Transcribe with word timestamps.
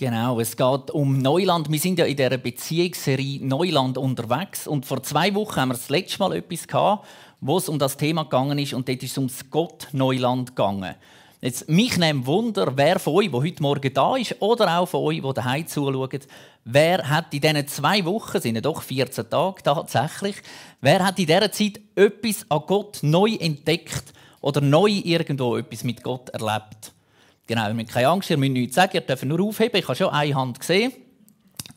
Genau, 0.00 0.38
es 0.38 0.56
geht 0.56 0.92
um 0.92 1.18
Neuland. 1.18 1.72
Wir 1.72 1.80
sind 1.80 1.98
ja 1.98 2.04
in 2.04 2.16
der 2.16 2.38
Beziehungsserie 2.38 3.44
Neuland 3.44 3.98
unterwegs 3.98 4.68
und 4.68 4.86
vor 4.86 5.02
zwei 5.02 5.34
Wochen 5.34 5.56
haben 5.56 5.70
wir 5.70 5.74
das 5.74 5.88
letzte 5.88 6.20
Mal 6.20 6.36
etwas 6.36 6.68
gehabt, 6.68 7.04
wo 7.40 7.58
es 7.58 7.68
um 7.68 7.80
das 7.80 7.96
Thema 7.96 8.22
gegangen 8.22 8.60
ist 8.60 8.74
und 8.74 8.88
dort 8.88 9.02
ist 9.02 9.10
es 9.10 9.18
ums 9.18 9.50
Gott 9.50 9.88
Neuland 9.90 10.54
gegangen. 10.54 10.94
Jetzt, 11.40 11.68
mich 11.68 11.98
nimmt 11.98 12.26
Wunder, 12.26 12.76
wer 12.76 13.00
von 13.00 13.14
euch, 13.14 13.32
der 13.32 13.40
heute 13.40 13.60
Morgen 13.60 13.92
da 13.92 14.16
ist, 14.16 14.36
oder 14.38 14.78
auch 14.78 14.86
von 14.86 15.00
euch, 15.00 15.20
die 15.20 15.34
daheim 15.34 15.66
zuschaut, 15.66 16.28
wer 16.64 17.10
hat 17.10 17.34
in 17.34 17.40
diesen 17.40 17.66
zwei 17.66 18.04
Wochen, 18.04 18.40
sind 18.40 18.54
ja 18.54 18.60
doch 18.60 18.82
14 18.82 19.28
Tage 19.28 19.62
tatsächlich, 19.64 20.36
wer 20.80 21.04
hat 21.04 21.18
in 21.18 21.26
dieser 21.26 21.50
Zeit 21.50 21.80
etwas 21.96 22.46
an 22.48 22.62
Gott 22.68 23.00
neu 23.02 23.34
entdeckt 23.34 24.12
oder 24.42 24.60
neu 24.60 24.90
irgendwo 24.90 25.56
etwas 25.56 25.82
mit 25.82 26.04
Gott 26.04 26.28
erlebt? 26.28 26.92
Genau, 27.48 27.66
ihr 27.66 27.74
müsst 27.74 27.92
keine 27.92 28.08
Angst, 28.08 28.28
ihr 28.28 28.36
müsst 28.36 28.52
nichts 28.52 28.74
sagen, 28.74 28.90
ihr 28.92 29.00
dürft 29.00 29.24
nur 29.24 29.40
aufheben. 29.40 29.80
Ich 29.80 29.88
habe 29.88 29.96
schon 29.96 30.10
eine 30.10 30.34
Hand 30.34 30.60
gesehen. 30.60 30.92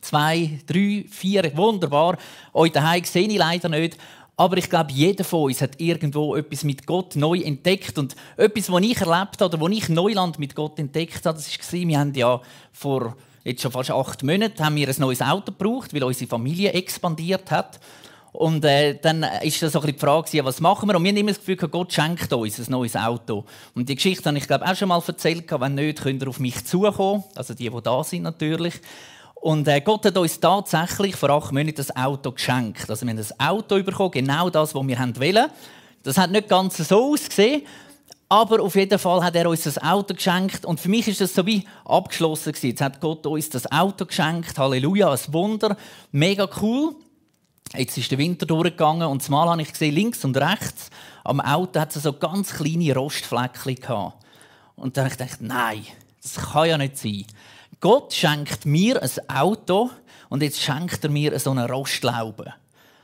Zwei, 0.02 0.60
drei, 0.66 1.06
vier, 1.08 1.56
wunderbar. 1.56 2.18
Euch 2.52 2.72
daheim 2.72 3.02
sehe 3.04 3.26
ich 3.26 3.38
leider 3.38 3.70
nicht. 3.70 3.96
Aber 4.36 4.58
ich 4.58 4.68
glaube, 4.68 4.92
jeder 4.92 5.24
von 5.24 5.44
uns 5.44 5.62
hat 5.62 5.80
irgendwo 5.80 6.36
etwas 6.36 6.64
mit 6.64 6.86
Gott 6.86 7.16
neu 7.16 7.38
entdeckt. 7.38 7.96
Und 7.96 8.14
etwas, 8.36 8.70
was 8.70 8.82
ich 8.82 9.00
erlebt 9.00 9.40
habe, 9.40 9.44
oder 9.46 9.60
wo 9.60 9.68
ich 9.68 9.88
Neuland 9.88 10.38
mit 10.38 10.54
Gott 10.54 10.78
entdeckt 10.78 11.24
habe, 11.24 11.38
das 11.38 11.72
war, 11.72 11.80
wir 11.80 11.98
haben 11.98 12.12
ja 12.12 12.42
vor 12.70 13.16
jetzt 13.42 13.62
schon 13.62 13.72
fast 13.72 13.90
acht 13.90 14.22
Monaten 14.22 14.62
haben 14.62 14.76
wir 14.76 14.88
ein 14.88 14.94
neues 14.98 15.22
Auto 15.22 15.52
gebraucht, 15.52 15.94
weil 15.94 16.04
unsere 16.04 16.28
Familie 16.28 16.72
expandiert 16.72 17.50
hat. 17.50 17.80
Und 18.32 18.64
äh, 18.64 18.98
dann 18.98 19.24
ist 19.42 19.62
das 19.62 19.72
so 19.72 19.80
die 19.80 19.92
Frage, 19.92 20.42
was 20.44 20.60
machen 20.60 20.88
wir? 20.88 20.96
Und 20.96 21.04
wir 21.04 21.10
haben 21.10 21.16
immer 21.18 21.32
das 21.32 21.38
Gefühl, 21.38 21.56
Gott 21.56 21.92
schenkt 21.92 22.32
uns 22.32 22.58
ein 22.58 22.70
neues 22.70 22.96
Auto. 22.96 23.44
Und 23.74 23.88
die 23.88 23.94
Geschichte 23.94 24.26
habe 24.26 24.38
ich 24.38 24.46
glaube 24.46 24.66
auch 24.66 24.74
schon 24.74 24.88
mal 24.88 25.02
erzählt. 25.06 25.44
Wenn 25.50 25.74
nicht, 25.74 26.02
könnt 26.02 26.22
ihr 26.22 26.28
auf 26.28 26.40
mich 26.40 26.64
zukommen. 26.64 27.24
Also 27.34 27.52
die, 27.52 27.68
die 27.68 27.82
da 27.82 28.02
sind 28.02 28.22
natürlich. 28.22 28.74
Und 29.34 29.68
äh, 29.68 29.82
Gott 29.82 30.06
hat 30.06 30.16
uns 30.16 30.40
tatsächlich 30.40 31.14
vor 31.14 31.28
acht 31.30 31.52
Monaten 31.52 31.76
das 31.76 31.94
Auto 31.94 32.32
geschenkt. 32.32 32.88
Also 32.88 33.04
wir 33.04 33.12
haben 33.12 33.18
ein 33.18 33.48
Auto 33.48 33.82
bekommen, 33.82 34.12
genau 34.12 34.48
das, 34.48 34.74
was 34.74 34.86
wir 34.86 34.98
wollen. 34.98 35.50
Das 36.02 36.16
hat 36.16 36.30
nicht 36.30 36.48
ganz 36.48 36.78
so 36.78 37.12
ausgesehen. 37.12 37.62
Aber 38.30 38.62
auf 38.62 38.76
jeden 38.76 38.98
Fall 38.98 39.22
hat 39.22 39.36
er 39.36 39.46
uns 39.46 39.64
das 39.64 39.76
Auto 39.76 40.14
geschenkt. 40.14 40.64
Und 40.64 40.80
für 40.80 40.88
mich 40.88 41.06
ist 41.06 41.20
das 41.20 41.34
so 41.34 41.44
wie 41.44 41.66
abgeschlossen. 41.84 42.54
Jetzt 42.62 42.80
hat 42.80 42.98
Gott 42.98 43.26
uns 43.26 43.50
das 43.50 43.70
Auto 43.70 44.06
geschenkt. 44.06 44.56
Halleluja, 44.56 45.12
ein 45.12 45.18
Wunder. 45.32 45.76
Mega 46.12 46.48
cool. 46.62 46.94
Jetzt 47.74 47.96
ist 47.96 48.10
der 48.10 48.18
Winter 48.18 48.44
durchgegangen 48.44 49.08
und 49.08 49.22
zumal 49.22 49.48
habe 49.48 49.62
ich 49.62 49.72
gesehen, 49.72 49.94
links 49.94 50.24
und 50.24 50.36
rechts 50.36 50.90
am 51.24 51.40
Auto 51.40 51.80
hat 51.80 51.94
es 51.96 52.02
so 52.02 52.12
ganz 52.12 52.52
kleine 52.52 52.94
Rostfleckchen 52.94 53.76
gehabt. 53.76 54.24
Und 54.76 54.96
dann 54.96 55.04
habe 55.04 55.14
ich 55.14 55.18
gedacht, 55.18 55.40
nein, 55.40 55.86
das 56.22 56.34
kann 56.34 56.68
ja 56.68 56.78
nicht 56.78 56.98
sein. 56.98 57.24
Gott 57.80 58.12
schenkt 58.12 58.66
mir 58.66 59.02
ein 59.02 59.10
Auto 59.28 59.90
und 60.28 60.42
jetzt 60.42 60.60
schenkt 60.60 61.02
er 61.02 61.10
mir 61.10 61.38
so 61.38 61.50
eine 61.50 61.68
Rostlaube. 61.68 62.54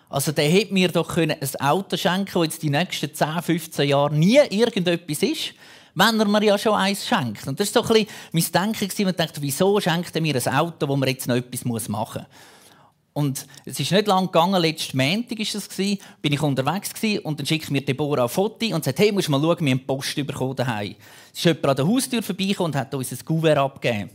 Also 0.09 0.33
der 0.33 0.49
hätte 0.49 0.73
mir 0.73 0.89
doch 0.89 1.17
ein 1.17 1.35
Auto 1.61 1.97
schenken 1.97 2.27
können, 2.27 2.45
das 2.45 2.55
jetzt 2.55 2.63
die 2.63 2.71
nächsten 2.71 3.15
10, 3.15 3.43
15 3.43 3.89
Jahre 3.89 4.15
nie 4.15 4.39
irgendetwas 4.51 5.23
ist, 5.23 5.55
wenn 5.95 6.19
er 6.19 6.27
mir 6.27 6.43
ja 6.43 6.57
schon 6.57 6.75
eins 6.75 7.07
schenkt. 7.07 7.47
Und 7.47 7.61
das 7.61 7.75
war 7.75 7.85
so 7.85 7.95
ein 7.95 8.07
bisschen 8.33 8.53
mein 8.55 8.73
Denken. 8.73 9.05
Man 9.05 9.17
dachte, 9.17 9.43
wieso 9.43 9.81
schenkt 9.81 10.15
er 10.15 10.23
mir 10.23 10.35
ein 10.35 10.55
Auto, 10.55 10.89
wo 10.89 10.97
man 10.97 11.09
jetzt 11.09 11.27
noch 11.27 11.37
etwas 11.37 11.65
machen 11.65 11.89
muss? 11.89 12.27
Und 13.19 13.47
es 13.65 13.81
ist 13.81 13.91
nicht 13.91 14.07
lange 14.07 14.29
gegangen, 14.29 14.63
letzten 14.63 14.97
Montag 14.97 15.41
war 15.41 15.47
das, 15.53 15.69
bin 16.23 16.33
ich 16.33 16.41
unterwegs 16.41 16.93
und 17.25 17.37
dann 17.37 17.47
schickt 17.47 17.69
mir 17.69 17.81
Deborah 17.81 18.23
ein 18.23 18.29
Foto 18.29 18.67
und 18.73 18.85
sagt, 18.85 19.01
hey, 19.01 19.11
musst 19.11 19.29
mal 19.29 19.41
schauen, 19.41 19.57
wir 19.59 19.73
haben 19.73 19.85
Post 19.85 20.15
bekommen 20.25 20.55
daheim. 20.55 20.95
Es 21.33 21.39
ist 21.41 21.45
jemand 21.45 21.67
an 21.67 21.77
der 21.79 21.89
Haustür 21.89 22.23
vorbeigekommen 22.23 22.75
und 22.75 22.79
hat 22.79 22.95
uns 22.95 23.11
ein 23.11 23.19
Kuvert 23.25 23.59
abgegeben. 23.59 24.11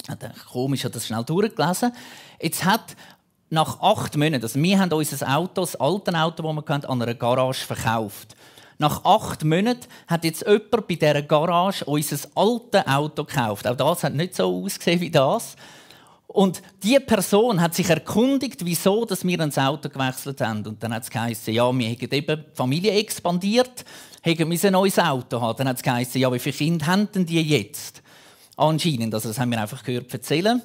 Ich 0.00 0.08
dachte, 0.08 0.32
komisch, 0.50 0.82
habe 0.82 0.92
das 0.92 1.06
schnell 1.06 1.22
durchgelesen. 1.22 1.92
Jetzt 2.40 2.64
hat 2.64 2.96
nach 3.48 3.80
acht 3.80 4.16
Monaten, 4.16 4.42
also 4.42 4.60
wir 4.60 4.80
haben 4.80 4.92
unser 4.92 5.36
Auto, 5.36 5.60
das 5.60 5.76
alte 5.76 6.12
Auto, 6.12 6.42
das 6.42 6.66
wir 6.66 6.74
hatten, 6.74 6.86
an 6.86 7.00
einer 7.00 7.14
Garage 7.14 7.64
verkauft. 7.64 8.34
Nach 8.76 9.04
acht 9.04 9.44
Monaten 9.44 9.86
hat 10.08 10.24
jetzt 10.24 10.44
jemand 10.44 10.88
bei 10.88 10.96
dieser 10.96 11.22
Garage 11.22 11.84
unser 11.84 12.16
altes 12.34 12.88
Auto 12.88 13.22
gekauft. 13.22 13.68
Auch 13.68 13.76
das 13.76 14.02
hat 14.02 14.14
nicht 14.14 14.34
so 14.34 14.64
ausgesehen 14.64 15.00
wie 15.00 15.12
das. 15.12 15.54
Und 16.32 16.62
die 16.82 16.98
Person 16.98 17.60
hat 17.60 17.74
sich 17.74 17.90
erkundigt, 17.90 18.64
wieso 18.64 19.04
dass 19.04 19.24
wir 19.24 19.38
ins 19.40 19.58
Auto 19.58 19.90
gewechselt 19.90 20.40
haben. 20.40 20.66
Und 20.66 20.82
dann 20.82 20.94
hat 20.94 21.02
es 21.02 21.10
geheißen, 21.10 21.52
ja, 21.52 21.64
wir 21.64 21.86
haben 21.86 21.98
eben 22.00 22.10
die 22.10 22.56
Familie 22.56 22.92
expandiert, 22.92 23.84
haben 24.24 24.50
ein 24.50 24.72
neues 24.72 24.98
Auto 24.98 25.40
haben. 25.40 25.58
Dann 25.58 25.68
hat 25.68 25.76
es 25.76 25.82
geheißen, 25.82 26.20
ja, 26.20 26.32
wie 26.32 26.38
viele 26.38 26.56
Kinder 26.56 26.86
haben 26.86 27.08
die 27.12 27.42
jetzt? 27.42 28.02
Anscheinend, 28.56 29.14
also 29.14 29.28
das 29.28 29.38
haben 29.38 29.50
wir 29.50 29.60
einfach 29.60 29.82
gehört 29.82 30.12
erzählen 30.12 30.62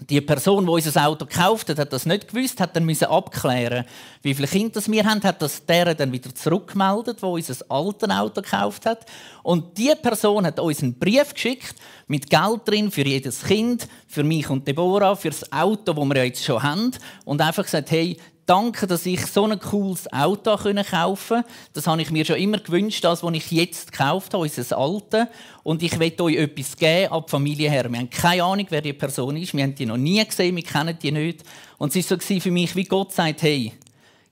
die 0.00 0.20
Person, 0.20 0.66
die 0.66 0.72
unser 0.72 1.06
Auto 1.06 1.24
gekauft 1.24 1.70
hat, 1.70 1.78
hat 1.78 1.92
das 1.92 2.04
nicht 2.04 2.28
gewusst, 2.28 2.60
hat 2.60 2.76
dann 2.76 2.84
müssen 2.84 3.06
abklären, 3.06 3.86
wie 4.22 4.34
viele 4.34 4.46
Kinder 4.46 4.80
wir 4.86 5.04
haben, 5.04 5.22
hat 5.22 5.40
das 5.40 5.64
der 5.64 5.94
dann 5.94 6.12
wieder 6.12 6.34
zurückgemeldet, 6.34 7.22
wo 7.22 7.34
unser 7.34 7.54
altes 7.70 8.10
Auto 8.10 8.42
gekauft 8.42 8.84
hat. 8.84 9.06
Und 9.42 9.78
die 9.78 9.94
Person 10.00 10.44
hat 10.44 10.60
uns 10.60 10.82
einen 10.82 10.98
Brief 10.98 11.32
geschickt 11.32 11.76
mit 12.06 12.28
Geld 12.28 12.60
drin 12.66 12.90
für 12.90 13.06
jedes 13.06 13.42
Kind, 13.42 13.88
für 14.06 14.22
mich 14.22 14.50
und 14.50 14.68
Deborah, 14.68 15.16
für 15.16 15.30
das 15.30 15.50
Auto, 15.50 15.94
das 15.94 16.04
wir 16.04 16.24
jetzt 16.26 16.44
schon 16.44 16.62
haben, 16.62 16.90
und 17.24 17.40
einfach 17.40 17.64
gesagt, 17.64 17.90
hey, 17.90 18.18
danke, 18.46 18.86
dass 18.86 19.04
ich 19.04 19.26
so 19.26 19.44
ein 19.44 19.58
cooles 19.58 20.10
Auto 20.12 20.56
kaufen 20.56 20.76
konnte. 20.86 21.44
Das 21.72 21.86
habe 21.86 22.00
ich 22.00 22.10
mir 22.10 22.24
schon 22.24 22.36
immer 22.36 22.58
gewünscht, 22.58 23.04
das, 23.04 23.22
was 23.22 23.34
ich 23.34 23.50
jetzt 23.50 23.92
gekauft 23.92 24.32
habe, 24.32 24.44
unser 24.44 24.78
Alte. 24.78 25.28
Und 25.62 25.82
ich 25.82 25.98
möchte 25.98 26.22
euch 26.22 26.36
etwas 26.36 26.76
geben 26.76 27.12
ab 27.12 27.28
Familie 27.28 27.70
her. 27.70 27.90
Wir 27.90 27.98
haben 27.98 28.10
keine 28.10 28.44
Ahnung, 28.44 28.66
wer 28.70 28.80
die 28.80 28.92
Person 28.92 29.36
ist. 29.36 29.54
Wir 29.54 29.64
haben 29.64 29.74
die 29.74 29.86
noch 29.86 29.96
nie 29.96 30.24
gesehen, 30.24 30.56
wir 30.56 30.62
kennen 30.62 30.96
die 31.00 31.12
nicht. 31.12 31.42
Und 31.78 31.94
es 31.94 32.10
war 32.10 32.18
so 32.20 32.40
für 32.40 32.50
mich, 32.50 32.74
wie 32.76 32.84
Gott 32.84 33.12
sagt, 33.12 33.42
hey, 33.42 33.72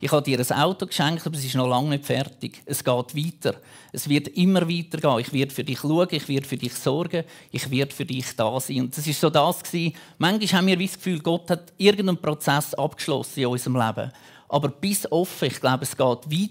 ich 0.04 0.12
habe 0.12 0.22
dir 0.22 0.38
ein 0.38 0.52
Auto 0.60 0.84
geschenkt, 0.84 1.26
aber 1.26 1.34
es 1.34 1.46
ist 1.46 1.54
noch 1.54 1.66
lange 1.66 1.88
nicht 1.88 2.04
fertig. 2.04 2.60
Es 2.66 2.84
geht 2.84 3.16
weiter. 3.16 3.54
Es 3.90 4.06
wird 4.06 4.28
immer 4.28 4.68
weitergehen. 4.68 5.18
Ich 5.18 5.32
werde 5.32 5.50
für 5.50 5.64
dich 5.64 5.78
schauen, 5.78 6.08
ich 6.10 6.28
werde 6.28 6.46
für 6.46 6.58
dich 6.58 6.74
sorgen, 6.74 7.24
ich 7.50 7.70
werde 7.70 7.94
für 7.94 8.04
dich 8.04 8.36
da 8.36 8.60
sein. 8.60 8.82
Und 8.82 8.94
das 8.94 9.06
ist 9.06 9.18
so 9.18 9.30
das 9.30 9.62
gewesen. 9.62 9.94
Manchmal 10.18 10.60
haben 10.60 10.66
wir 10.66 10.76
das 10.76 10.96
Gefühl, 10.96 11.20
Gott 11.20 11.48
hat 11.48 11.72
irgendeinen 11.78 12.20
Prozess 12.20 12.74
abgeschlossen 12.74 13.40
in 13.40 13.46
unserem 13.46 13.76
Leben. 13.76 14.12
Aber 14.46 14.68
bis 14.68 15.10
offen, 15.10 15.48
ich 15.48 15.58
glaube, 15.58 15.84
es 15.84 15.96
geht 15.96 15.98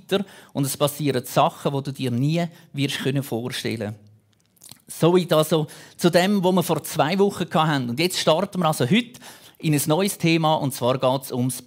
weiter 0.10 0.26
und 0.54 0.66
es 0.66 0.76
passieren 0.76 1.24
Sachen, 1.24 1.76
die 1.76 1.84
du 1.84 1.92
dir 1.92 2.10
nie 2.10 2.44
wirst 2.74 3.02
vorstellen 3.24 3.94
So 4.88 5.16
wie 5.16 5.32
also 5.32 5.68
zu 5.96 6.10
dem, 6.10 6.44
was 6.44 6.56
wir 6.56 6.64
vor 6.64 6.84
zwei 6.84 7.20
Wochen 7.20 7.54
hatten. 7.54 7.92
Und 7.92 8.00
jetzt 8.00 8.18
starten 8.18 8.62
wir 8.62 8.66
also 8.66 8.90
heute 8.90 9.20
in 9.60 9.74
ein 9.74 9.82
neues 9.86 10.18
Thema 10.18 10.56
und 10.56 10.74
zwar 10.74 10.98
geht 10.98 11.22
es 11.22 11.32
ums 11.32 11.62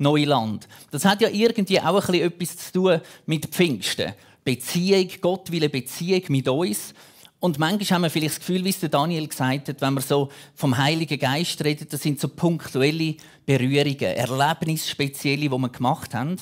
Beziehungsneuland. 0.00 0.68
Das 0.90 1.04
hat 1.04 1.20
ja 1.20 1.28
irgendwie 1.28 1.80
auch 1.80 2.08
ein 2.08 2.14
etwas 2.14 2.56
zu 2.56 2.72
tun 2.72 3.00
mit 3.26 3.46
Pfingsten. 3.46 4.14
Beziehung, 4.44 5.08
Gott 5.20 5.50
will 5.52 5.62
eine 5.62 5.68
Beziehung 5.68 6.22
mit 6.28 6.48
uns. 6.48 6.94
Und 7.38 7.58
manchmal 7.58 7.96
haben 7.96 8.02
wir 8.02 8.10
vielleicht 8.10 8.36
das 8.36 8.40
Gefühl, 8.40 8.64
wie 8.64 8.70
es 8.70 8.80
Daniel 8.80 9.26
gesagt 9.26 9.68
hat, 9.68 9.80
wenn 9.80 9.94
wir 9.94 10.02
so 10.02 10.30
vom 10.54 10.76
Heiligen 10.76 11.18
Geist 11.18 11.62
reden, 11.64 11.86
das 11.90 12.02
sind 12.02 12.20
so 12.20 12.28
punktuelle 12.28 13.16
Berührungen, 13.46 13.98
Erlebnisse, 14.00 14.90
spezielle, 14.90 15.48
die 15.48 15.50
wir 15.50 15.68
gemacht 15.68 16.14
haben. 16.14 16.36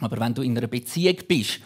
Aber 0.00 0.18
wenn 0.18 0.34
du 0.34 0.42
in 0.42 0.56
einer 0.56 0.68
Beziehung 0.68 1.16
bist, 1.28 1.60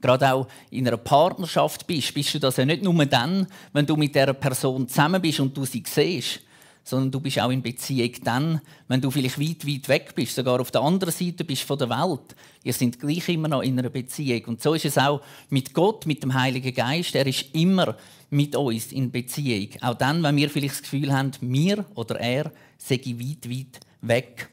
gerade 0.00 0.32
auch 0.32 0.46
in 0.70 0.86
einer 0.86 0.96
Partnerschaft 0.98 1.86
bist, 1.86 2.14
bist 2.14 2.34
du 2.34 2.38
das 2.38 2.58
ja 2.58 2.64
nicht 2.64 2.82
nur 2.82 3.06
dann, 3.06 3.46
wenn 3.72 3.86
du 3.86 3.96
mit 3.96 4.14
der 4.14 4.32
Person 4.34 4.86
zusammen 4.88 5.20
bist 5.20 5.40
und 5.40 5.56
du 5.56 5.64
sie 5.64 5.82
siehst, 5.84 6.40
sondern 6.86 7.10
du 7.10 7.18
bist 7.18 7.40
auch 7.40 7.50
in 7.50 7.62
Beziehung 7.62 8.12
dann, 8.22 8.60
wenn 8.86 9.00
du 9.00 9.10
vielleicht 9.10 9.40
weit, 9.40 9.66
weit 9.66 9.88
weg 9.88 10.14
bist, 10.14 10.36
sogar 10.36 10.60
auf 10.60 10.70
der 10.70 10.82
anderen 10.82 11.12
Seite 11.12 11.42
bist 11.42 11.62
von 11.62 11.76
der 11.76 11.90
Welt. 11.90 12.36
Ihr 12.62 12.72
seid 12.72 13.00
gleich 13.00 13.28
immer 13.28 13.48
noch 13.48 13.62
in 13.62 13.76
einer 13.76 13.90
Beziehung. 13.90 14.44
Und 14.44 14.62
so 14.62 14.72
ist 14.72 14.84
es 14.84 14.96
auch 14.96 15.20
mit 15.50 15.74
Gott, 15.74 16.06
mit 16.06 16.22
dem 16.22 16.32
Heiligen 16.32 16.72
Geist. 16.72 17.16
Er 17.16 17.26
ist 17.26 17.46
immer 17.54 17.96
mit 18.30 18.54
uns 18.54 18.92
in 18.92 19.10
Beziehung. 19.10 19.70
Auch 19.80 19.94
dann, 19.94 20.22
wenn 20.22 20.36
wir 20.36 20.48
vielleicht 20.48 20.74
das 20.74 20.82
Gefühl 20.82 21.12
haben, 21.12 21.32
wir 21.40 21.84
oder 21.96 22.20
er 22.20 22.52
sei 22.78 23.00
weit, 23.04 23.50
weit 23.50 23.80
weg. 24.02 24.50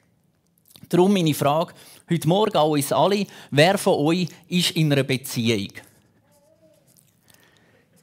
Darum 0.90 1.14
meine 1.14 1.36
Frage 1.36 1.74
heute 2.10 2.28
Morgen 2.28 2.58
an 2.58 2.70
uns 2.70 2.92
alle: 2.92 3.28
Wer 3.52 3.78
von 3.78 3.94
euch 3.94 4.28
ist 4.48 4.72
in 4.72 4.92
einer 4.92 5.04
Beziehung? 5.04 5.70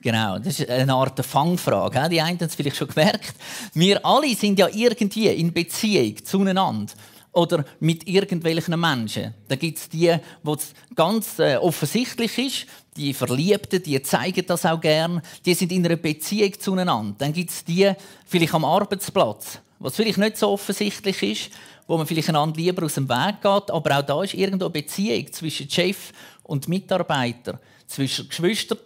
Genau, 0.03 0.39
das 0.39 0.61
ist 0.61 0.71
eine 0.71 0.95
Art 0.95 1.25
Fangfrage. 1.25 2.09
Die 2.09 2.21
einen 2.21 2.39
haben 2.39 2.47
es 2.47 2.55
vielleicht 2.55 2.77
schon 2.77 2.89
gemerkt. 2.89 3.35
Wir 3.75 4.05
alle 4.05 4.35
sind 4.35 4.59
ja 4.59 4.69
irgendwie 4.73 5.29
in 5.29 5.53
Beziehung 5.53 6.25
zueinander 6.25 6.93
oder 7.33 7.65
mit 7.81 8.09
irgendwelchen 8.09 8.81
Menschen. 8.81 9.35
Da 9.47 9.57
gibt 9.57 9.79
es 9.79 9.89
die, 9.89 10.17
wo 10.43 10.55
es 10.55 10.73
ganz 10.95 11.39
äh, 11.39 11.57
offensichtlich 11.57 12.39
ist, 12.39 12.67
die 12.97 13.13
Verliebten, 13.13 13.83
die 13.83 14.03
zeigen 14.03 14.45
das 14.47 14.65
auch 14.65 14.81
gern, 14.81 15.21
die 15.45 15.55
sind 15.55 15.71
in 15.71 15.85
einer 15.85 15.97
Beziehung 15.97 16.59
zueinander. 16.59 17.15
Dann 17.19 17.33
gibt 17.33 17.51
es 17.51 17.65
die, 17.65 17.93
vielleicht 18.25 18.55
am 18.55 18.65
Arbeitsplatz, 18.65 19.61
was 19.79 19.97
vielleicht 19.97 20.19
nicht 20.19 20.39
so 20.39 20.51
offensichtlich 20.51 21.23
ist, 21.23 21.51
wo 21.87 21.99
man 21.99 22.07
vielleicht 22.07 22.31
einander 22.31 22.57
lieber 22.57 22.87
aus 22.87 22.95
dem 22.95 23.09
Weg 23.09 23.43
geht, 23.43 23.71
aber 23.71 23.99
auch 23.99 24.03
da 24.03 24.23
ist 24.23 24.35
irgendwo 24.35 24.65
eine 24.65 24.73
Beziehung 24.73 25.31
zwischen 25.33 25.69
Chef 25.69 26.13
und 26.43 26.69
Mitarbeiter, 26.69 27.61
zwischen 27.87 28.29
Geschwistern, 28.29 28.79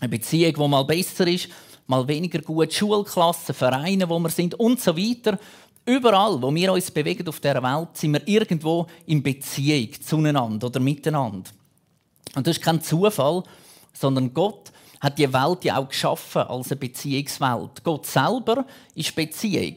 eine 0.00 0.08
Beziehung, 0.08 0.54
die 0.54 0.68
mal 0.68 0.84
besser 0.84 1.26
ist, 1.26 1.48
mal 1.86 2.06
weniger 2.06 2.40
gut, 2.40 2.72
Schulklassen, 2.72 3.54
Vereine, 3.54 4.08
wo 4.08 4.18
wir 4.18 4.30
sind 4.30 4.54
und 4.54 4.80
so 4.80 4.96
weiter. 4.96 5.38
Überall, 5.86 6.40
wo 6.40 6.54
wir 6.54 6.72
uns 6.72 6.90
bewegen 6.90 7.28
auf 7.28 7.40
der 7.40 7.62
Welt, 7.62 7.88
sind 7.94 8.12
wir 8.12 8.26
irgendwo 8.26 8.86
in 9.06 9.22
Beziehung 9.22 9.90
zueinander 10.00 10.66
oder 10.66 10.80
miteinander. 10.80 11.50
Und 12.34 12.46
das 12.46 12.56
ist 12.56 12.64
kein 12.64 12.80
Zufall, 12.82 13.42
sondern 13.92 14.32
Gott 14.32 14.72
hat 15.00 15.18
die 15.18 15.30
Welt 15.30 15.64
ja 15.64 15.76
auch 15.76 15.88
geschaffen 15.88 16.42
als 16.42 16.70
eine 16.70 16.80
Beziehungswelt. 16.80 17.84
Gott 17.84 18.06
selber 18.06 18.64
ist 18.94 19.14
Beziehung. 19.14 19.76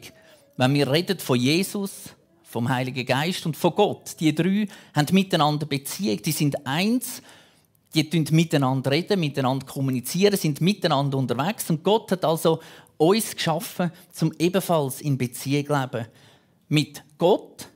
Wenn 0.55 0.73
wir 0.73 0.89
reden 0.89 1.19
von 1.19 1.37
Jesus, 1.37 2.09
vom 2.43 2.69
Heiligen 2.69 3.05
Geist 3.05 3.45
und 3.45 3.57
von 3.57 3.75
Gott, 3.75 4.15
die 4.19 4.33
drei 4.33 4.67
haben 4.95 5.07
miteinander 5.11 5.65
Beziehung, 5.65 6.21
die 6.21 6.31
sind 6.31 6.65
eins, 6.65 7.21
die 8.03 8.25
miteinander 8.31 8.91
reden, 8.91 9.19
miteinander 9.19 9.65
kommunizieren, 9.65 10.37
sind 10.37 10.61
miteinander 10.61 11.17
unterwegs 11.17 11.69
und 11.69 11.83
Gott 11.83 12.11
hat 12.11 12.25
also 12.25 12.59
uns 12.97 13.35
geschaffen, 13.35 13.91
zum 14.11 14.33
ebenfalls 14.39 15.01
in 15.01 15.17
Beziehung 15.17 15.65
zu 15.65 15.73
leben. 15.73 16.07
Mit 16.69 17.03
Gott, 17.17 17.67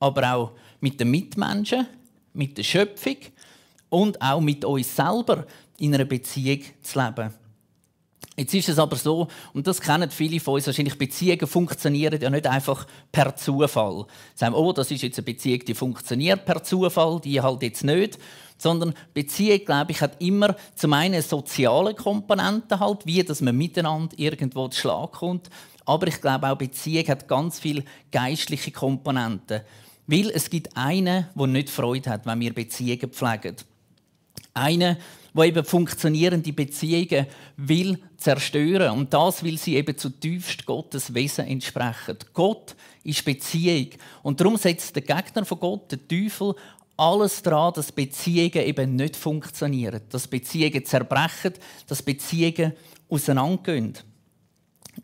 aber 0.00 0.34
auch 0.34 0.52
mit 0.80 0.98
den 0.98 1.10
Mitmenschen, 1.10 1.86
mit 2.32 2.56
der 2.56 2.62
Schöpfung 2.62 3.16
und 3.88 4.20
auch 4.20 4.40
mit 4.40 4.64
uns 4.64 4.94
selber 4.94 5.46
in 5.78 5.94
einer 5.94 6.04
Beziehung 6.04 6.62
zu 6.82 6.98
leben. 6.98 7.41
Jetzt 8.36 8.54
ist 8.54 8.70
es 8.70 8.78
aber 8.78 8.96
so, 8.96 9.28
und 9.52 9.66
das 9.66 9.80
kennen 9.80 10.10
viele 10.10 10.40
von 10.40 10.54
uns 10.54 10.66
wahrscheinlich, 10.66 10.96
Beziehungen 10.96 11.46
funktionieren 11.46 12.18
ja 12.18 12.30
nicht 12.30 12.46
einfach 12.46 12.86
per 13.10 13.36
Zufall. 13.36 14.06
Sie 14.34 14.38
sagen, 14.40 14.54
oh, 14.54 14.72
das 14.72 14.90
ist 14.90 15.02
jetzt 15.02 15.18
eine 15.18 15.24
Beziehung, 15.26 15.60
die 15.66 15.74
funktioniert 15.74 16.46
per 16.46 16.62
Zufall, 16.62 17.20
die 17.20 17.42
halt 17.42 17.62
jetzt 17.62 17.84
nicht. 17.84 18.18
Sondern 18.56 18.94
Beziehung, 19.12 19.64
glaube 19.66 19.92
ich, 19.92 20.00
hat 20.00 20.22
immer 20.22 20.56
zum 20.74 20.94
einen 20.94 21.20
soziale 21.20 21.94
Komponenten, 21.94 22.80
halt, 22.80 23.04
wie 23.04 23.22
dass 23.22 23.42
man 23.42 23.56
miteinander 23.56 24.18
irgendwo 24.18 24.68
zu 24.68 24.80
Schlag 24.80 25.12
kommt. 25.12 25.50
Aber 25.84 26.06
ich 26.06 26.20
glaube 26.20 26.48
auch, 26.48 26.56
Beziehung 26.56 27.08
hat 27.08 27.28
ganz 27.28 27.60
viele 27.60 27.84
geistliche 28.12 28.70
Komponenten. 28.70 29.60
Weil 30.06 30.30
es 30.30 30.48
gibt 30.48 30.74
einen, 30.74 31.26
der 31.34 31.46
nicht 31.48 31.68
Freude 31.68 32.08
hat, 32.08 32.24
wenn 32.24 32.40
wir 32.40 32.54
Beziehungen 32.54 33.10
pflegen. 33.10 33.56
Einen, 34.54 34.96
der 35.34 35.44
eben 35.44 35.64
funktionierende 35.64 36.52
Beziehungen 36.52 37.26
will 37.56 37.98
zerstören. 38.16 38.98
Und 38.98 39.12
das 39.12 39.42
will 39.42 39.58
sie 39.58 39.76
eben 39.76 39.96
zutiefst 39.96 40.66
Gottes 40.66 41.14
Wesen 41.14 41.46
entsprechen. 41.46 42.18
Gott 42.32 42.76
ist 43.04 43.24
Beziehung. 43.24 43.88
Und 44.22 44.40
darum 44.40 44.56
setzt 44.56 44.94
der 44.94 45.02
Gegner 45.02 45.44
von 45.44 45.58
Gott, 45.58 45.90
der 45.90 46.06
Teufel, 46.06 46.54
alles 46.96 47.42
daran, 47.42 47.72
dass 47.74 47.90
Beziehungen 47.90 48.66
eben 48.66 48.96
nicht 48.96 49.16
funktionieren. 49.16 50.02
Dass 50.10 50.28
Beziehungen 50.28 50.84
zerbrechen, 50.84 51.54
dass 51.86 52.02
Beziehungen 52.02 52.74
auseinandergehen. 53.08 53.98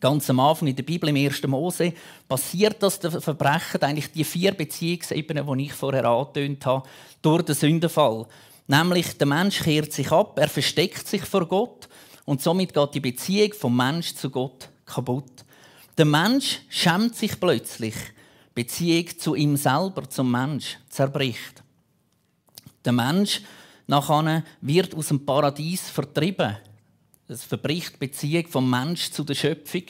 Ganz 0.00 0.28
am 0.28 0.38
Anfang 0.40 0.68
in 0.68 0.76
der 0.76 0.82
Bibel, 0.82 1.08
im 1.08 1.16
1. 1.16 1.46
Mose, 1.46 1.94
passiert 2.28 2.82
das 2.82 3.00
der 3.00 3.10
Verbrechen, 3.10 3.80
eigentlich 3.80 4.12
die 4.12 4.22
vier 4.22 4.52
Beziehungsebenen, 4.52 5.46
die 5.58 5.64
ich 5.64 5.72
vorher 5.72 6.04
angetönt 6.04 6.66
habe, 6.66 6.86
durch 7.22 7.42
den 7.42 7.54
Sündenfall. 7.54 8.26
Nämlich, 8.68 9.16
der 9.16 9.26
Mensch 9.26 9.60
kehrt 9.60 9.92
sich 9.92 10.12
ab, 10.12 10.38
er 10.38 10.48
versteckt 10.48 11.08
sich 11.08 11.22
vor 11.22 11.46
Gott 11.46 11.88
und 12.26 12.42
somit 12.42 12.74
geht 12.74 12.94
die 12.94 13.00
Beziehung 13.00 13.54
vom 13.54 13.74
Mensch 13.74 14.14
zu 14.14 14.28
Gott 14.28 14.68
kaputt. 14.84 15.44
Der 15.96 16.04
Mensch 16.04 16.60
schämt 16.68 17.16
sich 17.16 17.40
plötzlich. 17.40 17.94
Beziehung 18.54 19.18
zu 19.18 19.34
ihm 19.34 19.56
selber, 19.56 20.08
zum 20.10 20.30
Mensch, 20.30 20.78
zerbricht. 20.90 21.62
Der 22.84 22.92
Mensch 22.92 23.40
nachher 23.86 24.44
wird 24.60 24.94
aus 24.94 25.08
dem 25.08 25.24
Paradies 25.24 25.88
vertrieben. 25.88 26.58
Es 27.26 27.44
verbricht 27.44 27.94
die 27.94 28.06
Beziehung 28.06 28.46
vom 28.48 28.68
Mensch 28.68 29.10
zu 29.10 29.24
der 29.24 29.34
Schöpfung. 29.34 29.84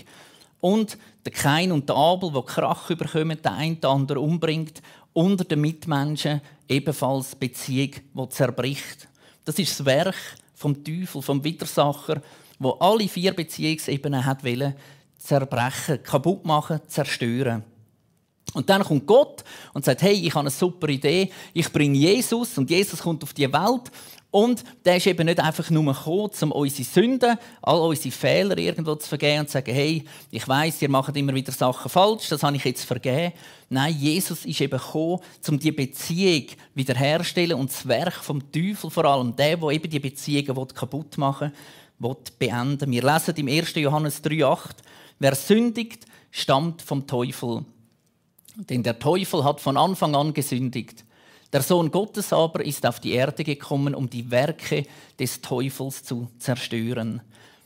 Und 0.60 0.98
der 1.24 1.32
Kain 1.32 1.72
und 1.72 1.88
der 1.88 1.96
Abel, 1.96 2.30
die 2.32 2.42
Krach 2.42 2.90
überkommen, 2.90 3.40
der 3.42 3.54
eine 3.54 3.76
den 3.76 3.90
anderen 3.90 4.22
umbringt, 4.22 4.82
unter 5.18 5.42
den 5.42 5.60
Mitmenschen 5.60 6.40
ebenfalls 6.68 7.34
Beziehung, 7.34 7.90
die 8.14 8.28
zerbricht. 8.28 9.08
Das 9.44 9.58
ist 9.58 9.80
das 9.80 9.84
Werk 9.84 10.14
vom 10.54 10.84
Teufel, 10.84 11.22
vom 11.22 11.42
Widersacher, 11.42 12.22
wo 12.60 12.70
alle 12.74 13.08
vier 13.08 13.34
Beziehungsebenen 13.34 14.24
hat 14.24 14.44
wollen, 14.44 14.74
zerbrechen, 15.16 16.00
kaputt 16.04 16.44
machen, 16.44 16.80
zerstören. 16.86 17.64
Und 18.54 18.70
dann 18.70 18.84
kommt 18.84 19.08
Gott 19.08 19.42
und 19.74 19.84
sagt, 19.84 20.02
hey, 20.02 20.14
ich 20.14 20.30
habe 20.30 20.42
eine 20.42 20.50
super 20.50 20.88
Idee, 20.88 21.32
ich 21.52 21.72
bringe 21.72 21.98
Jesus 21.98 22.56
und 22.56 22.70
Jesus 22.70 23.00
kommt 23.00 23.24
auf 23.24 23.34
die 23.34 23.52
Welt 23.52 23.90
und 24.30 24.62
der 24.84 24.96
ist 24.98 25.06
eben 25.06 25.24
nicht 25.24 25.40
einfach 25.40 25.70
nur 25.70 25.94
gekommen, 25.94 26.30
um 26.42 26.52
unsere 26.52 26.84
Sünden, 26.84 27.38
all 27.62 27.78
unsere 27.78 28.10
Fehler 28.10 28.58
irgendwo 28.58 28.94
zu 28.96 29.08
vergeben 29.08 29.40
und 29.40 29.46
zu 29.46 29.54
sagen, 29.54 29.72
hey, 29.72 30.04
ich 30.30 30.46
weiß, 30.46 30.82
ihr 30.82 30.90
macht 30.90 31.16
immer 31.16 31.34
wieder 31.34 31.50
Sachen 31.50 31.90
falsch, 31.90 32.28
das 32.28 32.42
habe 32.42 32.56
ich 32.56 32.64
jetzt 32.64 32.84
vergeben. 32.84 33.32
Nein, 33.70 33.96
Jesus 33.98 34.44
ist 34.44 34.60
eben 34.60 34.78
gekommen, 34.78 35.20
um 35.48 35.58
die 35.58 35.72
Beziehung 35.72 36.46
wiederherzustellen 36.74 37.58
und 37.58 37.70
das 37.70 37.88
Werk 37.88 38.22
vom 38.22 38.52
Teufel 38.52 38.90
vor 38.90 39.06
allem, 39.06 39.34
der, 39.34 39.56
der 39.56 39.70
eben 39.70 39.88
die 39.88 39.98
Beziehungen 39.98 40.68
kaputt 40.74 41.16
machen 41.16 41.52
will, 41.98 42.16
beenden. 42.38 42.90
Wir 42.90 43.02
lesen 43.02 43.34
im 43.36 43.48
1. 43.48 43.74
Johannes 43.76 44.22
3,8, 44.22 44.60
wer 45.20 45.34
sündigt, 45.34 46.04
stammt 46.30 46.82
vom 46.82 47.06
Teufel. 47.06 47.64
Denn 48.56 48.82
der 48.82 48.98
Teufel 48.98 49.42
hat 49.42 49.60
von 49.60 49.78
Anfang 49.78 50.14
an 50.14 50.34
gesündigt. 50.34 51.04
Der 51.52 51.62
Sohn 51.62 51.90
Gottes 51.90 52.32
aber 52.32 52.64
ist 52.64 52.84
auf 52.84 53.00
die 53.00 53.12
Erde 53.12 53.42
gekommen, 53.42 53.94
um 53.94 54.08
die 54.08 54.30
Werke 54.30 54.84
des 55.18 55.40
Teufels 55.40 56.04
zu 56.04 56.28
zerstören. 56.38 57.22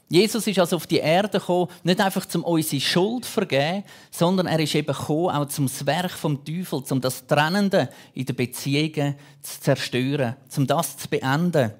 Jesus 0.08 0.46
ist 0.46 0.58
also 0.58 0.76
auf 0.76 0.86
die 0.86 0.98
Erde 0.98 1.38
gekommen, 1.38 1.68
nicht 1.84 1.98
einfach 1.98 2.26
zum 2.26 2.44
unsere 2.44 2.82
Schuld 2.82 3.24
zu 3.24 3.30
vergeben, 3.30 3.82
sondern 4.10 4.46
er 4.46 4.60
ist 4.60 4.74
eben 4.74 4.86
gekommen, 4.94 5.34
auch 5.34 5.46
zum 5.46 5.70
Werk 5.86 6.10
vom 6.10 6.44
Teufel, 6.44 6.82
um 6.90 7.00
das 7.00 7.26
Trennende 7.26 7.88
in 8.12 8.26
den 8.26 8.36
Beziehungen 8.36 9.14
zu 9.40 9.60
zerstören, 9.62 10.36
um 10.54 10.66
das 10.66 10.98
zu 10.98 11.08
beenden. 11.08 11.72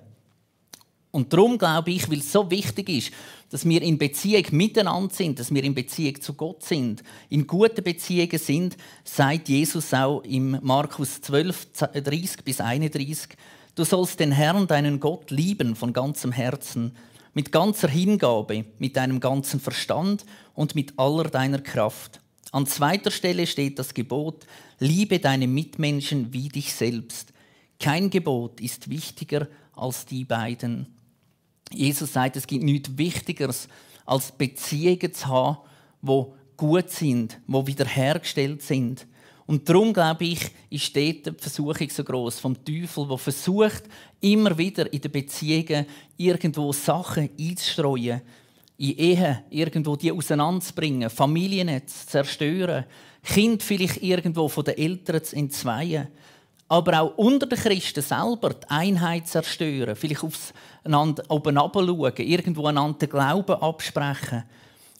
Und 1.10 1.31
darum 1.31 1.58
glaube 1.58 1.90
ich, 1.90 2.10
weil 2.10 2.20
es 2.20 2.32
so 2.32 2.50
wichtig 2.50 2.88
ist, 2.88 3.12
dass 3.52 3.66
wir 3.66 3.82
in 3.82 3.99
Beziehung 3.99 4.46
miteinander 4.52 5.14
sind, 5.14 5.38
dass 5.38 5.52
wir 5.52 5.62
in 5.62 5.75
Beziehung 5.75 6.19
zu 6.22 6.32
Gott 6.32 6.64
sind, 6.64 7.02
in 7.28 7.46
guten 7.46 7.84
Beziehungen 7.84 8.38
sind, 8.38 8.78
sagt 9.04 9.50
Jesus 9.50 9.93
auch 9.93 10.22
im 10.22 10.58
Markus 10.62 11.20
12, 11.20 11.66
30 11.93 12.44
bis 12.44 12.62
31, 12.62 13.37
du 13.75 13.84
sollst 13.84 14.20
den 14.20 14.32
Herrn, 14.32 14.66
deinen 14.66 15.00
Gott, 15.00 15.31
lieben 15.31 15.76
von 15.76 15.93
ganzem 15.93 16.32
Herzen, 16.32 16.96
mit 17.34 17.52
ganzer 17.52 17.88
Hingabe, 17.88 18.64
mit 18.78 18.96
deinem 18.96 19.20
ganzen 19.20 19.60
Verstand 19.60 20.25
und 20.55 20.75
mit 20.75 20.98
aller 20.98 21.25
deiner 21.25 21.60
Kraft. 21.60 22.20
An 22.52 22.66
zweiter 22.66 23.10
Stelle 23.10 23.46
steht 23.46 23.79
das 23.79 23.93
Gebot, 23.93 24.46
liebe 24.79 25.19
deine 25.19 25.46
Mitmenschen 25.46 26.32
wie 26.32 26.48
dich 26.48 26.72
selbst. 26.72 27.34
Kein 27.79 28.08
Gebot 28.08 28.62
ist 28.62 28.88
wichtiger 28.88 29.46
als 29.74 30.06
die 30.06 30.24
beiden. 30.24 31.02
Jesus 31.74 32.12
sagt, 32.12 32.36
es 32.36 32.46
gibt 32.46 32.64
nichts 32.64 32.96
Wichtigeres, 32.96 33.69
als 34.05 34.32
Beziehungen 34.32 35.12
zu 35.12 35.26
haben, 35.26 35.58
die 36.02 36.24
gut 36.56 36.91
sind, 36.91 37.38
die 37.46 37.67
wiederhergestellt 37.67 38.62
sind. 38.62 39.06
Und 39.46 39.69
darum, 39.69 39.93
glaube 39.93 40.24
ich, 40.24 40.50
ist 40.70 40.94
dort 40.94 41.26
die 41.26 41.32
Versuchung 41.36 41.91
so 41.91 42.05
groß 42.05 42.38
vom 42.38 42.64
Teufel, 42.64 43.06
der 43.08 43.19
versucht, 43.19 43.82
immer 44.20 44.56
wieder 44.56 44.93
in 44.93 45.00
den 45.00 45.10
Beziehungen 45.10 45.86
irgendwo 46.17 46.72
Sachen 46.72 47.29
einzustreuen, 47.38 48.22
in 48.79 48.96
Ehen 48.96 49.38
irgendwo 49.50 49.96
die 49.96 50.12
auseinanderzubringen, 50.12 51.10
Familien 51.10 51.86
zu 51.86 52.06
zerstören, 52.06 52.84
Kind 53.22 53.62
vielleicht 53.62 54.02
irgendwo 54.02 54.48
von 54.48 54.64
den 54.64 54.79
Eltern 54.79 55.22
zu 55.22 55.36
entzweien 55.36 56.08
aber 56.72 57.02
auch 57.02 57.19
unter 57.19 57.46
den 57.46 57.58
Christen 57.58 58.00
selber 58.00 58.55
die 58.55 58.70
Einheit 58.70 59.29
zerstören, 59.29 59.94
vielleicht 59.94 60.24
aufs 60.24 60.55
einander 60.82 61.22
oben 61.29 61.55
schauen, 61.55 62.12
irgendwo 62.17 62.67
einander 62.67 62.98
den 63.00 63.10
Glauben 63.10 63.60
absprechen. 63.60 64.44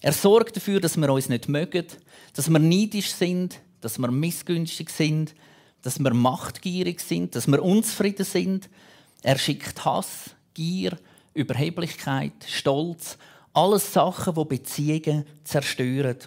Er 0.02 0.12
sorgt 0.12 0.57
dafür, 0.57 0.81
dass 0.81 0.99
wir 0.99 1.11
uns 1.11 1.31
nicht 1.31 1.49
mögen, 1.49 1.87
dass 2.35 2.50
wir 2.50 2.59
neidisch 2.59 3.12
sind, 3.12 3.59
dass 3.81 3.99
wir 3.99 4.11
missgünstig 4.11 4.91
sind, 4.91 5.35
dass 5.81 5.99
wir 5.99 6.12
machtgierig 6.12 7.00
sind, 7.00 7.35
dass 7.35 7.49
wir 7.49 7.62
unzufrieden 7.62 8.26
sind. 8.26 8.69
Er 9.23 9.38
schickt 9.38 9.83
Hass, 9.83 10.33
Gier, 10.52 10.99
Überheblichkeit, 11.33 12.35
Stolz, 12.49 13.17
alles 13.55 13.95
Sachen, 13.95 14.35
die 14.35 14.45
Beziehungen 14.45 15.25
zerstören. 15.43 16.19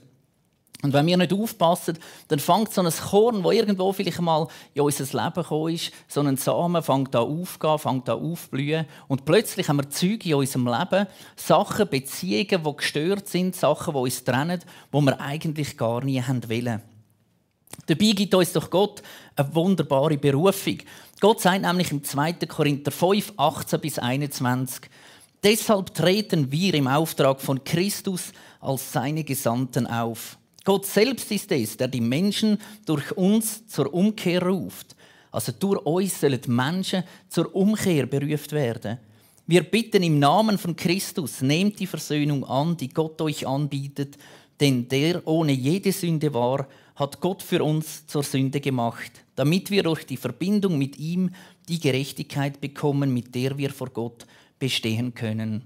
Und 0.86 0.94
wenn 0.94 1.08
wir 1.08 1.18
nicht 1.18 1.34
aufpassen, 1.34 1.98
dann 2.28 2.40
fängt 2.40 2.72
so 2.72 2.82
ein 2.82 2.92
Korn, 2.92 3.44
wo 3.44 3.52
irgendwo 3.52 3.92
vielleicht 3.92 4.22
mal 4.22 4.48
in 4.74 4.82
unser 4.82 5.04
Leben 5.04 5.34
gekommen 5.34 5.74
ist, 5.74 5.92
so 6.08 6.22
ein 6.22 6.38
Samen 6.38 6.84
fängt 6.84 7.16
an 7.16 7.24
aufzugehen, 7.24 7.80
fängt 7.80 8.08
an 8.08 8.22
aufzublühen. 8.22 8.86
Und 9.08 9.26
plötzlich 9.26 9.68
haben 9.68 9.78
wir 9.78 9.90
Züge 9.90 10.30
in 10.30 10.36
unserem 10.36 10.68
Leben, 10.68 11.08
Sachen, 11.36 11.90
Beziehungen, 11.90 12.64
die 12.64 12.78
gestört 12.78 13.28
sind, 13.28 13.56
Sachen, 13.56 13.94
die 13.94 14.00
uns 14.00 14.24
trennen, 14.24 14.64
wo 14.92 15.02
wir 15.02 15.20
eigentlich 15.20 15.76
gar 15.76 16.04
nie 16.04 16.22
haben 16.22 16.48
wollen. 16.48 16.82
Dabei 17.88 18.12
gibt 18.12 18.34
uns 18.36 18.54
doch 18.54 18.70
Gott 18.70 19.02
eine 19.36 19.54
wunderbare 19.54 20.18
Berufung. 20.18 20.78
Gott 21.20 21.42
sagt 21.42 21.64
nämlich 21.64 21.92
im 21.92 22.04
2. 22.04 22.34
Korinther 22.48 22.92
5, 22.92 23.34
18 23.38 23.80
bis 23.82 24.00
21, 24.00 24.90
Deshalb 25.44 25.94
treten 25.94 26.52
wir 26.52 26.74
im 26.74 26.88
Auftrag 26.88 27.40
von 27.40 27.64
Christus 27.64 28.32
als 28.60 28.92
seine 28.92 29.24
Gesandten 29.24 29.86
auf. 29.86 30.40
Gott 30.66 30.86
selbst 30.88 31.32
ist 31.32 31.52
es, 31.52 31.78
der 31.78 31.88
die 31.88 32.02
Menschen 32.02 32.58
durch 32.86 33.16
uns 33.16 33.68
zur 33.68 33.94
Umkehr 33.94 34.42
ruft. 34.42 34.96
Also 35.32 35.52
durch 35.52 35.86
uns 35.86 36.20
sollen 36.20 36.42
die 36.42 36.50
Menschen 36.50 37.04
zur 37.30 37.56
Umkehr 37.56 38.08
berufen 38.08 38.52
werden. 38.52 38.98
Wir 39.48 39.62
bitten 39.62 40.02
im 40.02 40.18
Namen 40.18 40.58
von 40.58 40.76
Christus, 40.76 41.42
nehmt 41.42 41.80
die 41.80 41.86
Versöhnung 41.86 42.44
an, 42.46 42.76
die 42.76 42.90
Gott 42.90 43.22
euch 43.22 43.46
anbietet, 43.46 44.18
denn 44.60 44.88
der 44.88 45.26
ohne 45.28 45.52
jede 45.52 45.92
Sünde 45.92 46.34
war, 46.34 46.68
hat 46.96 47.20
Gott 47.20 47.44
für 47.44 47.64
uns 47.64 48.08
zur 48.08 48.24
Sünde 48.24 48.60
gemacht, 48.60 49.12
damit 49.36 49.70
wir 49.70 49.84
durch 49.84 50.06
die 50.06 50.18
Verbindung 50.18 50.80
mit 50.80 50.98
ihm 50.98 51.30
die 51.70 51.80
Gerechtigkeit 51.80 52.60
bekommen, 52.60 53.14
mit 53.14 53.36
der 53.36 53.56
wir 53.58 53.70
vor 53.70 53.90
Gott 53.90 54.26
bestehen 54.58 55.14
können. 55.14 55.64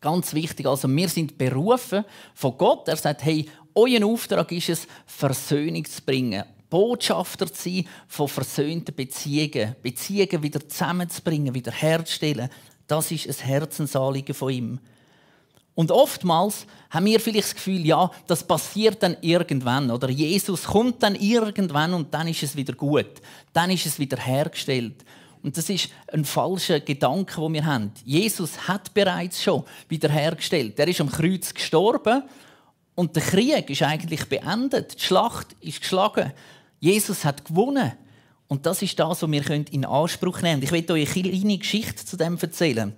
Ganz 0.00 0.34
wichtig, 0.34 0.66
also 0.66 0.88
wir 0.88 1.08
sind 1.08 1.38
berufen 1.38 2.04
von 2.34 2.58
Gott. 2.58 2.88
Er 2.88 2.96
sagt, 2.96 3.22
hey, 3.22 3.46
euer 3.74 4.04
Auftrag 4.04 4.50
ist 4.52 4.68
es, 4.68 4.86
Versöhnung 5.06 5.84
zu 5.84 6.02
bringen. 6.02 6.44
Botschafter 6.70 7.52
zu 7.52 7.70
sein 7.70 7.86
von 8.08 8.28
versöhnten 8.28 8.94
Beziehungen. 8.94 9.76
Beziehungen 9.82 10.42
wieder 10.42 10.66
zusammenzubringen, 10.66 11.54
wieder 11.54 11.72
herzustellen. 11.72 12.48
Das 12.86 13.10
ist 13.10 13.28
ein 13.28 13.46
Herzensanliegen 13.46 14.34
von 14.34 14.52
ihm. 14.52 14.78
Und 15.74 15.90
oftmals 15.90 16.66
haben 16.90 17.06
wir 17.06 17.20
vielleicht 17.20 17.48
das 17.48 17.54
Gefühl, 17.54 17.86
ja, 17.86 18.10
das 18.26 18.46
passiert 18.46 19.02
dann 19.02 19.16
irgendwann. 19.20 19.90
Oder 19.90 20.10
Jesus 20.10 20.64
kommt 20.64 21.02
dann 21.02 21.14
irgendwann 21.14 21.94
und 21.94 22.12
dann 22.12 22.28
ist 22.28 22.42
es 22.42 22.56
wieder 22.56 22.74
gut. 22.74 23.20
Dann 23.52 23.70
ist 23.70 23.86
es 23.86 23.98
wieder 23.98 24.18
hergestellt. 24.18 25.04
Und 25.42 25.56
das 25.56 25.68
ist 25.70 25.88
ein 26.12 26.24
falscher 26.24 26.80
Gedanke, 26.80 27.40
den 27.40 27.54
wir 27.54 27.64
haben. 27.64 27.92
Jesus 28.04 28.68
hat 28.68 28.94
bereits 28.94 29.42
schon 29.42 29.64
wiederhergestellt. 29.88 30.78
Er 30.78 30.88
ist 30.88 31.00
am 31.00 31.10
Kreuz 31.10 31.52
gestorben 31.52 32.22
und 32.94 33.16
der 33.16 33.22
Krieg 33.22 33.70
ist 33.70 33.82
eigentlich 33.82 34.28
beendet. 34.28 34.98
Die 34.98 35.04
Schlacht 35.04 35.56
ist 35.60 35.80
geschlagen. 35.80 36.32
Jesus 36.80 37.24
hat 37.24 37.44
gewonnen. 37.44 37.92
Und 38.48 38.66
das 38.66 38.82
ist 38.82 38.98
das, 38.98 39.22
was 39.22 39.30
wir 39.30 39.50
in 39.50 39.84
Anspruch 39.86 40.42
nehmen 40.42 40.60
können. 40.60 40.78
Ich 40.78 40.88
will 40.88 40.92
euch 40.92 41.16
eine 41.16 41.30
kleine 41.30 41.58
Geschichte 41.58 42.04
zu 42.04 42.16
dem 42.18 42.36
erzählen. 42.38 42.92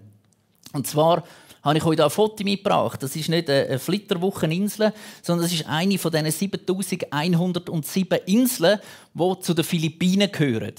Und 0.72 0.86
zwar 0.88 1.22
habe 1.62 1.78
ich 1.78 1.84
euch 1.84 1.94
hier 1.94 2.04
ein 2.04 2.10
Foto 2.10 2.42
mitgebracht. 2.42 3.02
Das 3.02 3.14
ist 3.14 3.28
nicht 3.28 3.48
eine 3.48 3.78
Flitterwocheninsel, 3.78 4.92
sondern 5.22 5.44
das 5.44 5.52
ist 5.52 5.66
eine 5.66 5.96
von 5.96 6.10
diesen 6.10 6.30
7107 6.30 8.18
Inseln, 8.26 8.80
die 9.14 9.40
zu 9.40 9.54
den 9.54 9.64
Philippinen 9.64 10.30
gehören. 10.30 10.74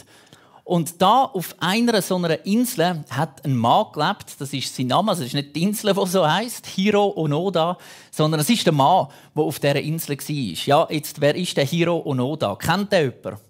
Und 0.66 1.00
da 1.00 1.26
auf 1.26 1.56
einer 1.60 2.02
so 2.02 2.16
einer 2.16 2.44
Insel 2.44 3.06
hat 3.12 3.46
ein 3.46 3.56
Mann 3.56 3.86
gelebt. 3.94 4.36
Das 4.40 4.52
ist 4.52 4.76
sein 4.76 4.88
Name. 4.88 5.12
Also 5.12 5.22
es 5.22 5.28
ist 5.28 5.36
nicht 5.36 5.56
die 5.56 5.62
Insel, 5.62 5.94
die 5.94 6.08
so 6.08 6.28
heißt, 6.28 6.66
Hiro 6.66 7.14
Onoda, 7.16 7.78
sondern 8.10 8.40
es 8.40 8.50
ist 8.50 8.66
der 8.66 8.74
Mann, 8.74 9.08
der 9.36 9.44
auf 9.44 9.60
dieser 9.60 9.80
Insel 9.80 10.18
war. 10.18 10.66
Ja, 10.66 10.88
jetzt 10.90 11.22
wer 11.22 11.36
ist 11.36 11.56
der 11.56 11.66
Hiro 11.66 12.02
Onoda? 12.04 12.56
Kennt 12.56 12.92
der 12.92 13.04
jemand? 13.04 13.42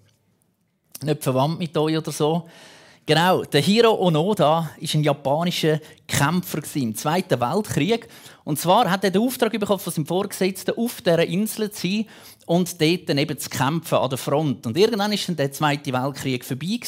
Nicht 1.02 1.22
verwandt 1.22 1.58
mit 1.58 1.74
euch 1.78 1.96
oder 1.96 2.12
so? 2.12 2.46
Genau, 3.06 3.44
der 3.44 3.62
Hiro 3.62 3.94
Onoda 3.94 4.44
war 4.44 4.70
ein 4.78 5.02
japanischer 5.02 5.80
Kämpfer 6.06 6.58
im 6.74 6.94
Zweiten 6.96 7.40
Weltkrieg. 7.40 8.08
Und 8.44 8.58
zwar 8.58 8.90
hat 8.90 9.04
er 9.04 9.10
den 9.10 9.22
Auftrag 9.22 9.52
bekommen 9.52 9.78
von 9.78 9.92
seinem 9.92 10.06
Vorgesetzten, 10.06 10.76
auf 10.76 11.00
dieser 11.00 11.24
Insel 11.24 11.70
zu 11.70 11.80
sein 11.80 12.06
und 12.46 12.80
dort 12.80 13.08
dann 13.08 13.18
eben 13.18 13.38
zu 13.38 13.50
kämpfen 13.50 13.98
an 13.98 14.08
der 14.08 14.18
Front. 14.18 14.66
Und 14.66 14.76
irgendwann 14.78 15.10
war 15.10 15.18
dann 15.26 15.36
der 15.36 15.52
Zweite 15.52 15.92
Weltkrieg 15.92 16.44
vorbei 16.44 16.80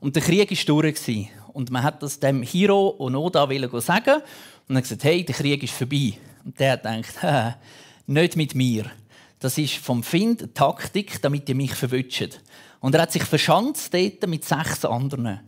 und 0.00 0.16
der 0.16 0.22
Krieg 0.22 0.50
war 0.50 0.82
durch. 0.82 1.28
Und 1.52 1.70
man 1.70 1.82
hat 1.82 2.02
das 2.02 2.20
dem 2.20 2.42
Hiro 2.42 2.94
Onoda 2.98 3.48
sagen 3.80 4.22
und 4.68 4.76
hat 4.76 4.84
gesagt, 4.84 5.04
hey, 5.04 5.24
der 5.24 5.34
Krieg 5.34 5.62
ist 5.62 5.74
vorbei. 5.74 6.14
Und 6.44 6.58
der 6.58 6.72
hat 6.72 6.82
gedacht, 6.82 7.58
nicht 8.06 8.36
mit 8.36 8.54
mir. 8.54 8.86
Das 9.40 9.58
ist 9.58 9.74
vom 9.74 10.02
Find 10.02 10.54
Taktik, 10.54 11.20
damit 11.20 11.48
ihr 11.48 11.54
mich 11.54 11.74
verwünscht. 11.74 12.40
Und 12.80 12.94
er 12.94 13.02
hat 13.02 13.12
sich 13.12 13.24
verschanzt 13.24 13.92
dort 13.92 14.26
mit 14.26 14.44
sechs 14.44 14.84
anderen. 14.84 15.40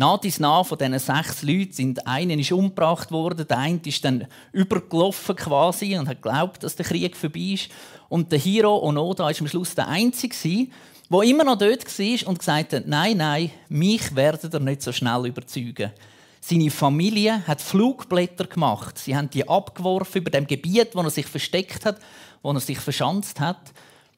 Nach 0.00 0.16
dies 0.16 0.40
nach 0.40 0.64
von 0.64 0.78
diesen 0.78 0.98
sechs 0.98 1.42
Leuten 1.42 1.72
sind 1.74 2.06
einer 2.06 2.32
ist 2.32 2.52
umgebracht 2.52 3.12
worden, 3.12 3.46
der 3.46 3.58
eine 3.58 3.80
ist 3.84 4.02
dann 4.02 4.26
übergelaufen 4.50 5.36
quasi 5.36 5.94
und 5.98 6.08
hat 6.08 6.22
geglaubt, 6.22 6.62
dass 6.62 6.74
der 6.74 6.86
Krieg 6.86 7.14
vorbei 7.14 7.52
ist. 7.52 7.68
Und 8.08 8.32
der 8.32 8.38
Hiro 8.38 8.78
Onoda 8.78 9.28
ist 9.28 9.42
am 9.42 9.46
Schluss 9.46 9.74
der 9.74 9.88
Einzige, 9.88 10.68
der 11.10 11.22
immer 11.22 11.44
noch 11.44 11.58
dort 11.58 11.84
war 11.86 12.28
und 12.28 12.38
gesagt 12.38 12.72
hat, 12.72 12.86
nein, 12.86 13.18
nein, 13.18 13.50
mich 13.68 14.16
werdet 14.16 14.54
ihr 14.54 14.60
nicht 14.60 14.80
so 14.80 14.90
schnell 14.90 15.26
überzeugen. 15.26 15.92
Seine 16.40 16.70
Familie 16.70 17.46
hat 17.46 17.60
Flugblätter 17.60 18.46
gemacht. 18.46 18.96
Sie 18.96 19.14
haben 19.14 19.28
die 19.28 19.46
abgeworfen 19.46 20.22
über 20.22 20.30
dem 20.30 20.46
Gebiet, 20.46 20.94
wo 20.94 21.02
er 21.02 21.10
sich 21.10 21.26
versteckt 21.26 21.84
hat, 21.84 21.98
wo 22.40 22.52
er 22.52 22.60
sich 22.60 22.78
verschanzt 22.78 23.38
hat. 23.38 23.60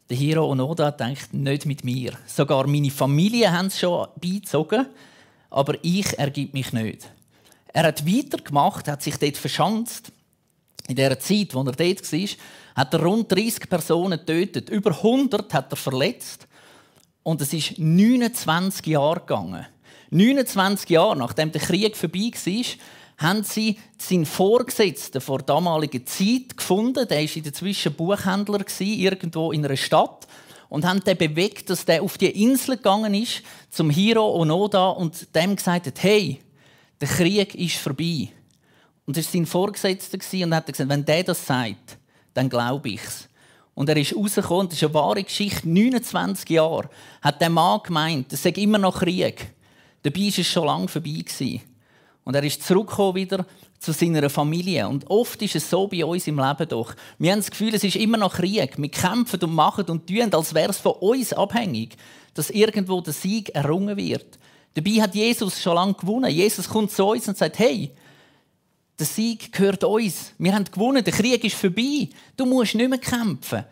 Der 0.09 0.17
Hiro 0.17 0.49
Onoda 0.49 0.93
denkt 0.93 1.35
nicht 1.35 1.67
mit 1.67 1.83
mir. 1.83 2.13
Sogar 2.27 2.69
meine 2.69 2.93
Familie 2.93 3.51
haben 3.51 3.67
es 3.67 3.81
schon 3.81 4.07
beizogen, 4.21 4.87
aber 5.53 5.77
ich 5.83 6.19
ergib 6.19 6.55
mich 6.55 6.73
nicht. 6.73 7.09
Er 7.73 7.85
hat 7.85 8.07
weitergemacht, 8.07 8.89
hat 8.89 9.03
sich 9.03 9.17
dort 9.17 9.37
verschanzt. 9.37 10.11
In 10.89 10.97
der 10.97 11.19
Zeit, 11.21 11.55
wo 11.55 11.61
er 11.61 11.73
dort 11.73 12.13
war, 12.13 12.29
hat 12.75 12.95
er 12.95 13.03
rund 13.03 13.31
30 13.31 13.69
Personen 13.69 14.19
getötet. 14.19 14.69
Über 14.69 14.91
100 14.91 15.53
hat 15.55 15.73
er 15.73 15.77
verletzt. 15.77 16.49
Und 17.23 17.41
es 17.41 17.53
ist 17.53 17.79
29 17.79 18.87
Jahre 18.87 19.21
gegangen. 19.21 19.67
29 20.11 20.91
Jahre 20.91 21.17
nachdem 21.17 21.53
der 21.53 21.61
Krieg 21.61 21.97
vorbei 21.97 22.33
war, 22.33 22.65
haben 23.19 23.45
sie 23.45 23.79
seinen 23.99 24.27
Vorgesetzten 24.27 25.21
vor 25.21 25.39
damaliger 25.39 26.05
Zeit 26.05 26.57
gefunden. 26.57 27.07
Der 27.09 27.19
war 27.19 27.37
in 27.37 27.43
der 27.43 27.53
Zwischenzeit 27.53 27.97
Buchhändler 27.97 28.65
irgendwo 28.81 29.53
in 29.53 29.65
einer 29.65 29.77
Stadt 29.77 30.27
und 30.73 30.87
haben 30.87 31.01
den 31.01 31.19
bewegt, 31.19 31.69
dass 31.69 31.85
der 31.85 32.03
auf 32.03 32.17
die 32.17 32.31
Insel 32.43 32.79
gegangen 32.79 33.13
ist 33.13 33.43
zum 33.69 33.91
Hiro 33.91 34.41
Onoda 34.41 34.89
und 34.89 35.35
dem 35.35 35.55
gesagt 35.55 35.87
hat: 35.87 36.03
Hey, 36.03 36.41
der 36.99 37.09
Krieg 37.09 37.55
ist 37.55 37.77
vorbei. 37.77 38.31
Und 39.05 39.19
das 39.19 39.27
war 39.27 39.33
sein 39.33 39.45
Vorgesetzter 39.45 40.19
und 40.43 40.55
hat 40.55 40.67
gesagt: 40.67 40.89
Wenn 40.89 41.05
der 41.05 41.25
das 41.25 41.45
sagt, 41.47 41.99
dann 42.33 42.49
glaube 42.49 42.89
ich's. 42.89 43.29
Und 43.75 43.91
er 43.91 43.99
ist 43.99 44.17
rausgekommen, 44.17 44.71
das 44.71 44.79
ist 44.79 44.85
eine 44.85 44.95
wahre 44.95 45.23
Geschichte, 45.23 45.69
29 45.69 46.49
Jahre, 46.49 46.89
hat 47.21 47.43
der 47.43 47.51
Mann 47.51 47.81
gemeint, 47.85 48.33
es 48.33 48.43
sei 48.43 48.51
immer 48.51 48.79
noch 48.79 49.01
Krieg. 49.01 49.53
Dabei 50.03 50.21
war 50.21 50.39
es 50.39 50.47
schon 50.47 50.65
lange 50.65 50.89
vorbei. 50.89 51.23
Gewesen. 51.23 51.61
Und 52.25 52.35
er 52.35 52.45
ist 52.45 52.63
zurückgekommen 52.63 53.17
wieder 53.17 53.45
zu 53.83 53.93
seiner 53.93 54.31
Familie. 54.31 54.89
Und 54.89 55.11
oft 55.11 55.43
ist 55.43 55.57
es 55.57 55.69
so 55.69 55.89
bei 55.89 56.05
uns 56.05 56.29
im 56.29 56.39
Leben 56.39 56.69
doch. 56.69 56.95
Wir 57.19 57.33
haben 57.33 57.41
das 57.41 57.51
Gefühl, 57.51 57.75
es 57.75 57.83
ist 57.83 57.97
immer 57.97 58.17
noch 58.17 58.35
Krieg. 58.35 58.79
Wir 58.79 58.89
kämpfen 58.89 59.41
und 59.43 59.55
machen 59.55 59.85
und 59.87 60.07
tun, 60.07 60.33
als 60.33 60.55
wäre 60.55 60.71
es 60.71 60.79
von 60.79 60.93
uns 60.93 61.33
abhängig, 61.33 61.97
dass 62.35 62.51
irgendwo 62.51 63.01
der 63.01 63.13
Sieg 63.13 63.55
errungen 63.55 63.97
wird. 63.97 64.39
Dabei 64.75 65.03
hat 65.03 65.15
Jesus 65.15 65.61
schon 65.61 65.75
lange 65.75 65.95
gewonnen. 65.95 66.31
Jesus 66.31 66.69
kommt 66.69 66.93
zu 66.93 67.05
uns 67.05 67.27
und 67.27 67.37
sagt, 67.37 67.59
hey, 67.59 67.91
der 68.99 69.07
Sieg 69.07 69.53
gehört 69.53 69.83
uns. 69.83 70.33
Wir 70.39 70.55
haben 70.55 70.65
gewonnen, 70.65 71.03
der 71.03 71.13
Krieg 71.13 71.43
ist 71.43 71.57
vorbei. 71.57 72.09
Du 72.37 72.47
musst 72.47 72.77
nicht 72.77 72.89
mehr 72.89 72.99
kämpfen 72.99 73.65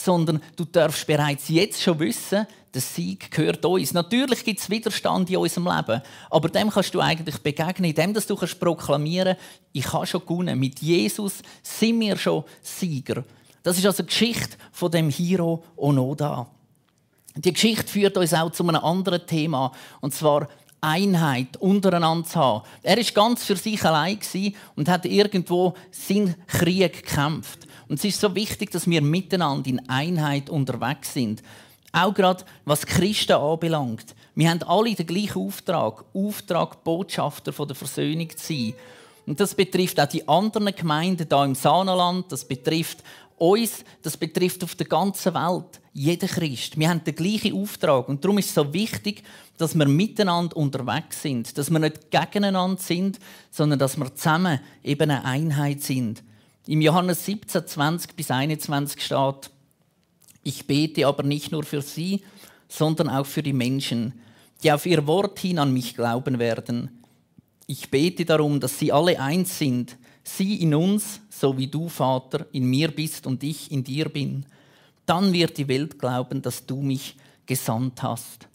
sondern 0.00 0.40
du 0.56 0.64
darfst 0.64 1.06
bereits 1.06 1.48
jetzt 1.48 1.82
schon 1.82 1.98
wissen, 1.98 2.46
der 2.74 2.80
Sieg 2.82 3.30
gehört 3.30 3.64
uns. 3.64 3.92
Natürlich 3.92 4.44
gibt 4.44 4.60
es 4.60 4.68
Widerstand 4.68 5.30
in 5.30 5.36
unserem 5.36 5.66
Leben, 5.66 6.02
aber 6.30 6.48
dem 6.48 6.70
kannst 6.70 6.94
du 6.94 7.00
eigentlich 7.00 7.38
begegnen, 7.38 7.90
indem 7.90 8.14
du 8.14 8.36
kannst 8.36 8.60
proklamieren 8.60 9.36
ich 9.72 9.92
habe 9.92 10.06
schon 10.06 10.22
gewonnen. 10.22 10.58
Mit 10.58 10.80
Jesus 10.80 11.34
sind 11.62 12.00
wir 12.00 12.16
schon 12.16 12.44
Sieger. 12.62 13.24
Das 13.62 13.78
ist 13.78 13.86
also 13.86 14.02
die 14.02 14.08
Geschichte 14.08 14.56
von 14.72 14.90
dem 14.90 15.10
Hiro 15.10 15.62
Onoda. 15.76 16.48
Die 17.36 17.52
Geschichte 17.52 17.86
führt 17.86 18.16
uns 18.16 18.34
auch 18.34 18.50
zu 18.50 18.66
einem 18.66 18.82
anderen 18.82 19.24
Thema, 19.26 19.72
und 20.00 20.12
zwar 20.12 20.48
Einheit 20.80 21.56
untereinander 21.58 22.26
zu 22.26 22.38
haben. 22.38 22.64
Er 22.82 22.96
war 22.96 23.04
ganz 23.04 23.44
für 23.44 23.56
sich 23.56 23.84
allein 23.84 24.18
und 24.76 24.88
hat 24.88 25.04
irgendwo 25.04 25.74
seinen 25.90 26.34
Krieg 26.46 27.04
gekämpft. 27.04 27.66
Und 27.88 27.98
es 27.98 28.04
ist 28.04 28.20
so 28.20 28.34
wichtig, 28.34 28.70
dass 28.70 28.88
wir 28.88 29.02
miteinander 29.02 29.68
in 29.68 29.88
Einheit 29.88 30.50
unterwegs 30.50 31.14
sind. 31.14 31.42
Auch 31.92 32.12
gerade 32.12 32.44
was 32.64 32.86
Christen 32.86 33.32
anbelangt. 33.32 34.14
Wir 34.34 34.50
haben 34.50 34.62
alle 34.64 34.94
den 34.94 35.06
gleichen 35.06 35.42
Auftrag, 35.42 36.04
Auftrag 36.14 36.84
Botschafter 36.84 37.52
der 37.52 37.74
Versöhnung 37.74 38.30
zu 38.30 38.46
sein. 38.46 38.74
Und 39.26 39.40
das 39.40 39.54
betrifft 39.54 40.00
auch 40.00 40.06
die 40.06 40.26
anderen 40.26 40.74
Gemeinden 40.74 41.26
hier 41.28 41.44
im 41.44 41.54
Saanenland, 41.54 42.32
das 42.32 42.44
betrifft 42.46 43.02
uns, 43.36 43.84
das 44.02 44.16
betrifft 44.16 44.64
auf 44.64 44.74
der 44.74 44.86
ganzen 44.86 45.34
Welt, 45.34 45.80
jeden 45.92 46.28
Christ. 46.28 46.78
Wir 46.78 46.88
haben 46.88 47.04
den 47.04 47.14
gleichen 47.14 47.54
Auftrag 47.54 48.08
und 48.08 48.24
darum 48.24 48.38
ist 48.38 48.48
es 48.48 48.54
so 48.54 48.72
wichtig, 48.72 49.22
dass 49.56 49.74
wir 49.74 49.86
miteinander 49.86 50.56
unterwegs 50.56 51.22
sind, 51.22 51.56
dass 51.58 51.70
wir 51.70 51.78
nicht 51.78 52.10
gegeneinander 52.10 52.80
sind, 52.80 53.18
sondern 53.50 53.78
dass 53.78 53.96
wir 53.96 54.14
zusammen 54.14 54.60
eben 54.82 55.10
eine 55.10 55.24
Einheit 55.24 55.82
sind. 55.82 56.22
Im 56.66 56.80
Johannes 56.80 57.24
17, 57.24 57.66
20 57.66 58.14
bis 58.14 58.30
21 58.30 59.02
steht, 59.02 59.50
ich 60.42 60.66
bete 60.66 61.06
aber 61.06 61.22
nicht 61.22 61.52
nur 61.52 61.64
für 61.64 61.82
sie, 61.82 62.22
sondern 62.68 63.08
auch 63.08 63.26
für 63.26 63.42
die 63.42 63.52
Menschen, 63.52 64.14
die 64.62 64.72
auf 64.72 64.86
ihr 64.86 65.06
Wort 65.06 65.38
hin 65.38 65.58
an 65.58 65.72
mich 65.72 65.94
glauben 65.94 66.38
werden. 66.38 67.02
Ich 67.66 67.90
bete 67.90 68.24
darum, 68.24 68.60
dass 68.60 68.78
sie 68.78 68.92
alle 68.92 69.20
eins 69.20 69.58
sind, 69.58 69.96
sie 70.22 70.56
in 70.56 70.74
uns, 70.74 71.20
so 71.28 71.56
wie 71.56 71.66
du, 71.66 71.88
Vater, 71.88 72.46
in 72.52 72.64
mir 72.64 72.88
bist 72.90 73.26
und 73.26 73.42
ich 73.42 73.70
in 73.70 73.84
dir 73.84 74.08
bin. 74.08 74.46
Dann 75.06 75.32
wird 75.32 75.56
die 75.58 75.68
Welt 75.68 75.98
glauben, 75.98 76.42
dass 76.42 76.66
du 76.66 76.82
mich 76.82 77.16
gesandt 77.46 78.02
hast. 78.02 78.48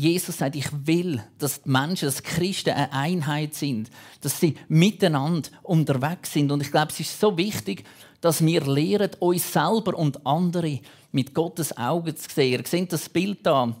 Jesus 0.00 0.38
sagt, 0.38 0.56
ich 0.56 0.68
will, 0.86 1.22
dass 1.38 1.62
die 1.62 1.68
Menschen, 1.68 2.06
dass 2.06 2.22
Christen 2.22 2.70
eine 2.70 2.90
Einheit 2.92 3.54
sind, 3.54 3.90
dass 4.22 4.40
sie 4.40 4.56
miteinander 4.68 5.50
unterwegs 5.62 6.32
sind. 6.32 6.50
Und 6.50 6.62
ich 6.62 6.70
glaube, 6.70 6.90
es 6.90 7.00
ist 7.00 7.20
so 7.20 7.36
wichtig, 7.36 7.84
dass 8.22 8.42
wir 8.42 8.62
lernen, 8.62 9.10
uns 9.18 9.52
selber 9.52 9.94
und 9.94 10.26
andere 10.26 10.80
mit 11.12 11.34
Gottes 11.34 11.76
Augen 11.76 12.16
zu 12.16 12.30
sehen. 12.30 12.60
Ihr 12.60 12.66
seht 12.66 12.92
das 12.92 13.10
Bild 13.10 13.40
da. 13.42 13.76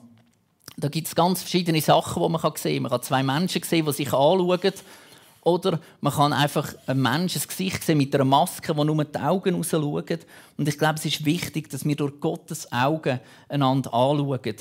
Da 0.76 0.88
gibt 0.88 1.08
es 1.08 1.14
ganz 1.14 1.40
verschiedene 1.40 1.80
Sachen, 1.80 2.22
die 2.22 2.28
man 2.28 2.52
sehen 2.54 2.74
kann. 2.74 2.82
Man 2.82 2.90
kann 2.90 3.02
zwei 3.02 3.22
Menschen 3.22 3.62
sehen, 3.62 3.86
die 3.86 3.92
sich 3.92 4.12
anschauen. 4.12 4.72
Oder 5.42 5.80
man 6.02 6.12
kann 6.12 6.34
einfach 6.34 6.74
ein 6.86 7.00
Menschen 7.00 7.40
Gesicht 7.40 7.82
sehen 7.82 7.96
mit 7.96 8.14
einer 8.14 8.26
Maske, 8.26 8.76
wo 8.76 8.84
nur 8.84 9.04
die 9.04 9.18
Augen 9.18 9.54
rausschauen. 9.54 10.18
Und 10.58 10.68
ich 10.68 10.76
glaube, 10.76 10.98
es 10.98 11.06
ist 11.06 11.24
wichtig, 11.24 11.70
dass 11.70 11.86
wir 11.86 11.96
durch 11.96 12.20
Gottes 12.20 12.70
Augen 12.70 13.20
einander 13.48 13.94
anschauen. 13.94 14.56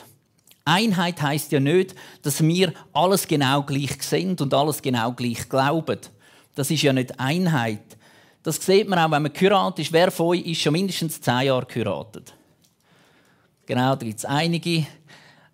Einheit 0.70 1.22
heißt 1.22 1.52
ja 1.52 1.60
nicht, 1.60 1.96
dass 2.22 2.42
wir 2.42 2.74
alles 2.94 3.28
genau 3.28 3.64
gleich 3.64 4.02
sehen 4.02 4.36
und 4.40 4.54
alles 4.54 4.82
genau 4.82 5.12
gleich 5.12 5.50
glauben. 5.50 6.00
Das 6.56 6.70
ist 6.70 6.84
ja 6.84 6.94
nicht 6.94 7.20
Einheit. 7.20 7.98
Das 8.44 8.58
sieht 8.58 8.88
man 8.88 9.00
auch, 9.00 9.12
wenn 9.12 9.24
man 9.24 9.34
geheiratet 9.34 9.80
ist. 9.80 9.94
Wer 9.94 10.12
von 10.12 10.28
euch 10.28 10.46
ist 10.46 10.62
schon 10.62 10.74
mindestens 10.74 11.20
zehn 11.20 11.42
Jahre 11.42 11.66
geheiratet? 11.66 12.34
Genau, 13.66 13.96
da 13.96 14.06
gibt 14.06 14.20
es 14.20 14.26
einige. 14.26 14.86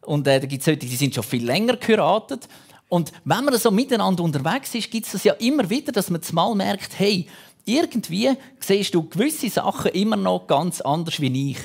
Und 0.01 0.27
äh, 0.27 0.39
da 0.39 0.45
gibt 0.45 0.61
es 0.61 0.67
Leute, 0.67 0.85
die 0.85 0.95
sind 0.95 1.15
schon 1.15 1.23
viel 1.23 1.45
länger 1.45 1.77
geheiratet. 1.77 2.47
Und 2.89 3.11
wenn 3.23 3.43
man 3.43 3.57
so 3.57 3.71
miteinander 3.71 4.23
unterwegs 4.23 4.75
ist, 4.75 4.91
gibt 4.91 5.05
es 5.05 5.13
das 5.13 5.23
ja 5.23 5.33
immer 5.33 5.69
wieder, 5.69 5.91
dass 5.91 6.09
man 6.09 6.21
mal 6.31 6.53
merkt, 6.55 6.99
hey, 6.99 7.27
irgendwie 7.65 8.31
siehst 8.59 8.93
du 8.93 9.09
gewisse 9.09 9.49
Sachen 9.49 9.91
immer 9.91 10.15
noch 10.15 10.45
ganz 10.45 10.81
anders 10.81 11.19
wie 11.19 11.51
ich. 11.51 11.57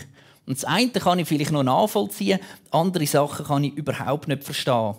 Und 0.50 0.56
das 0.56 0.64
eine 0.64 0.90
kann 0.90 1.20
ich 1.20 1.28
vielleicht 1.28 1.52
noch 1.52 1.62
nachvollziehen, 1.62 2.40
andere 2.72 3.06
Sachen 3.06 3.46
kann 3.46 3.62
ich 3.62 3.72
überhaupt 3.74 4.26
nicht 4.26 4.42
verstehen. 4.42 4.96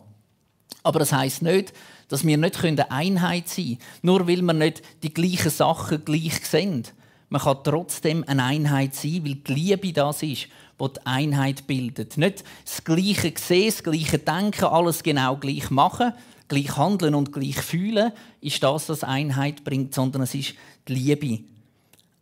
Aber 0.81 0.99
das 0.99 1.11
heißt 1.11 1.41
nicht, 1.41 1.73
dass 2.07 2.25
wir 2.25 2.37
nicht 2.37 2.63
eine 2.63 2.89
Einheit 2.89 3.49
sein 3.49 3.65
können, 3.65 3.77
nur 4.01 4.29
weil 4.29 4.41
wir 4.43 4.53
nicht 4.53 4.81
die 5.03 5.13
gleichen 5.13 5.49
Sachen 5.49 6.05
gleich 6.05 6.45
sehen. 6.45 6.85
Man 7.27 7.41
kann 7.41 7.65
trotzdem 7.65 8.23
eine 8.27 8.45
Einheit 8.45 8.95
sein, 8.95 9.25
weil 9.25 9.35
die 9.35 9.53
Liebe 9.53 9.91
das 9.91 10.23
ist, 10.23 10.47
was 10.77 10.93
die 10.93 11.05
Einheit 11.05 11.67
bildet. 11.67 12.15
Nicht 12.15 12.45
das 12.63 12.85
Gleiche 12.85 13.33
sehen, 13.37 13.71
das 13.71 13.83
Gleiche 13.83 14.19
denken, 14.19 14.63
alles 14.63 15.03
genau 15.03 15.35
gleich 15.35 15.69
machen, 15.69 16.13
gleich 16.47 16.77
handeln 16.77 17.13
und 17.13 17.33
gleich 17.33 17.57
fühlen, 17.57 18.13
ist 18.39 18.63
das, 18.63 18.87
was 18.87 19.03
Einheit 19.03 19.65
bringt, 19.65 19.93
sondern 19.93 20.21
es 20.21 20.33
ist 20.33 20.53
die 20.87 20.93
Liebe. 20.93 21.43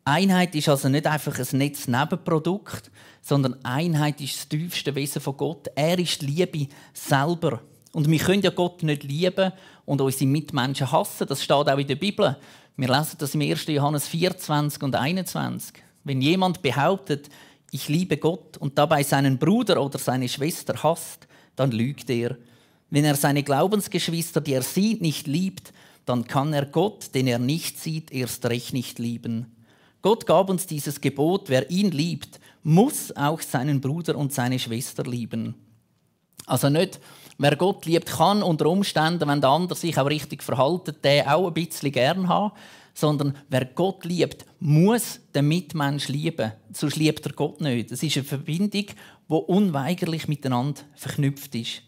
Einheit 0.04 0.56
ist 0.56 0.68
also 0.68 0.90
nicht 0.90 1.06
einfach 1.06 1.38
ein 1.38 1.58
Netz-Nebenprodukt, 1.60 2.90
sondern 3.30 3.64
Einheit 3.64 4.20
ist 4.22 4.38
das 4.38 4.50
tiefste 4.50 4.96
Wesen 4.96 5.22
von 5.22 5.38
Gott. 5.38 5.68
Er 5.76 6.00
ist 6.00 6.22
die 6.22 6.26
Liebe 6.26 6.68
selber. 6.94 7.62
Und 7.92 8.10
wir 8.10 8.18
können 8.18 8.42
ja 8.42 8.50
Gott 8.50 8.82
nicht 8.82 9.04
lieben 9.04 9.52
und 9.86 10.02
unsere 10.02 10.26
Mitmenschen 10.26 10.92
hassen. 10.92 11.28
Das 11.28 11.44
steht 11.44 11.56
auch 11.56 11.78
in 11.78 11.88
der 11.88 11.96
Bibel. 11.96 12.36
Wir 12.76 12.88
lesen 12.88 13.18
das 13.20 13.36
im 13.36 13.42
1. 13.42 13.68
Johannes 13.68 14.08
24 14.08 14.82
und 14.82 14.96
21. 14.96 15.76
Wenn 16.04 16.22
jemand 16.22 16.64
behauptet, 16.64 17.30
ich 17.72 17.88
liebe 17.88 18.18
Gott 18.18 18.58
und 18.58 18.80
dabei 18.80 19.04
seinen 19.04 19.38
Bruder 19.38 19.80
oder 19.84 20.00
seine 20.00 20.28
Schwester 20.28 20.82
hasst, 20.82 21.28
dann 21.56 21.70
lügt 21.72 22.10
er. 22.10 22.36
Wenn 22.90 23.06
er 23.06 23.16
seine 23.16 23.44
Glaubensgeschwister, 23.44 24.42
die 24.42 24.54
er 24.54 24.64
sieht, 24.64 25.02
nicht 25.02 25.28
liebt, 25.28 25.72
dann 26.06 26.26
kann 26.26 26.52
er 26.54 26.66
Gott, 26.66 27.14
den 27.14 27.28
er 27.28 27.38
nicht 27.38 27.80
sieht, 27.80 28.12
erst 28.12 28.44
recht 28.48 28.74
nicht 28.74 28.98
lieben. 28.98 29.56
Gott 30.02 30.26
gab 30.26 30.50
uns 30.50 30.66
dieses 30.66 31.02
Gebot, 31.02 31.50
wer 31.50 31.70
ihn 31.70 31.92
liebt, 31.92 32.40
muss 32.64 33.16
auch 33.16 33.42
seinen 33.42 33.82
Bruder 33.82 34.16
und 34.16 34.34
seine 34.34 34.60
Schwester 34.60 35.04
lieben. 35.04 35.56
Also 36.46 36.70
nicht, 36.70 37.00
wer 37.38 37.56
Gott 37.56 37.86
liebt, 37.86 38.08
kann 38.08 38.44
unter 38.44 38.68
Umständen, 38.68 39.28
wenn 39.28 39.42
der 39.42 39.52
andere 39.52 39.78
sich 39.78 39.98
auch 39.98 40.10
richtig 40.10 40.44
verhaltet, 40.44 41.04
den 41.04 41.28
auch 41.28 41.48
ein 41.48 41.54
bisschen 41.54 41.92
gern 41.92 42.28
haben, 42.28 42.54
sondern 42.94 43.38
wer 43.50 43.66
Gott 43.66 44.04
liebt, 44.04 44.46
muss 44.60 45.20
den 45.34 45.48
Mitmensch 45.48 46.08
lieben. 46.08 46.52
Sonst 46.74 46.98
liebt 46.98 47.26
er 47.26 47.34
Gott 47.34 47.62
nicht. 47.62 47.92
Es 47.92 48.04
ist 48.04 48.18
eine 48.18 48.26
Verbindung, 48.26 48.86
die 48.88 49.34
unweigerlich 49.34 50.28
miteinander 50.28 50.82
verknüpft 50.96 51.56
ist. 51.56 51.84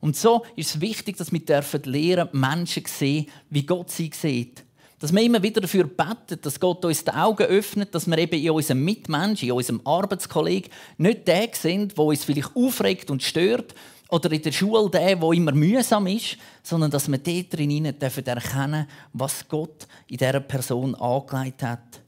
Und 0.00 0.16
so 0.16 0.44
ist 0.54 0.76
es 0.76 0.80
wichtig, 0.80 1.16
dass 1.16 1.32
wir 1.32 1.40
lernen, 1.84 2.28
Menschen 2.32 2.84
sehen, 2.86 3.26
wie 3.50 3.64
Gott 3.66 3.90
sie 3.90 4.10
sieht. 4.14 4.64
Dass 5.00 5.12
wir 5.12 5.22
immer 5.22 5.42
wieder 5.42 5.60
dafür 5.60 5.84
beten, 5.84 6.40
dass 6.42 6.58
Gott 6.58 6.84
uns 6.84 7.04
die 7.04 7.12
Augen 7.12 7.44
öffnet, 7.44 7.94
dass 7.94 8.08
wir 8.08 8.18
eben 8.18 8.40
in 8.40 8.50
unserem 8.50 8.84
Mitmenschen, 8.84 9.48
in 9.48 9.54
unserem 9.54 9.80
Arbeitskollegen 9.84 10.72
nicht 10.96 11.28
der 11.28 11.48
sind, 11.52 11.96
der 11.96 12.04
uns 12.04 12.24
vielleicht 12.24 12.56
aufregt 12.56 13.10
und 13.10 13.22
stört, 13.22 13.74
oder 14.08 14.32
in 14.32 14.42
der 14.42 14.52
Schule 14.52 14.90
der, 14.90 15.16
der 15.16 15.32
immer 15.32 15.52
mühsam 15.52 16.06
ist, 16.06 16.38
sondern 16.62 16.90
dass 16.90 17.08
wir 17.08 17.18
dort 17.18 17.52
drin 17.52 17.84
erkennen 17.84 18.88
was 19.12 19.46
Gott 19.46 19.86
in 20.08 20.16
dieser 20.16 20.40
Person 20.40 20.94
angelegt 20.94 21.62
hat. 21.62 22.00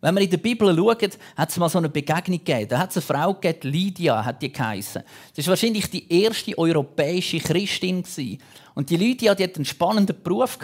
Wenn 0.00 0.14
wir 0.14 0.22
in 0.22 0.30
der 0.30 0.36
Bibel 0.36 0.74
schauen, 0.76 1.10
hat 1.36 1.50
es 1.50 1.56
mal 1.56 1.68
so 1.68 1.78
eine 1.78 1.88
Begegnung 1.88 2.38
gegeben. 2.38 2.68
Da 2.68 2.78
hat 2.78 2.90
es 2.90 2.96
eine 2.96 3.02
Frau 3.02 3.34
gegeben, 3.34 3.72
Lydia 3.72 4.24
hat 4.24 4.40
die 4.40 4.52
geheißen. 4.52 5.02
Das 5.30 5.38
ist 5.38 5.48
wahrscheinlich 5.48 5.90
die 5.90 6.06
erste 6.12 6.56
europäische 6.56 7.38
Christin 7.38 8.02
gewesen. 8.02 8.38
Und 8.76 8.90
die 8.90 8.98
Lydia, 8.98 9.34
die 9.34 9.42
hat 9.42 9.56
einen 9.56 9.64
spannenden 9.64 10.22
Beruf. 10.22 10.58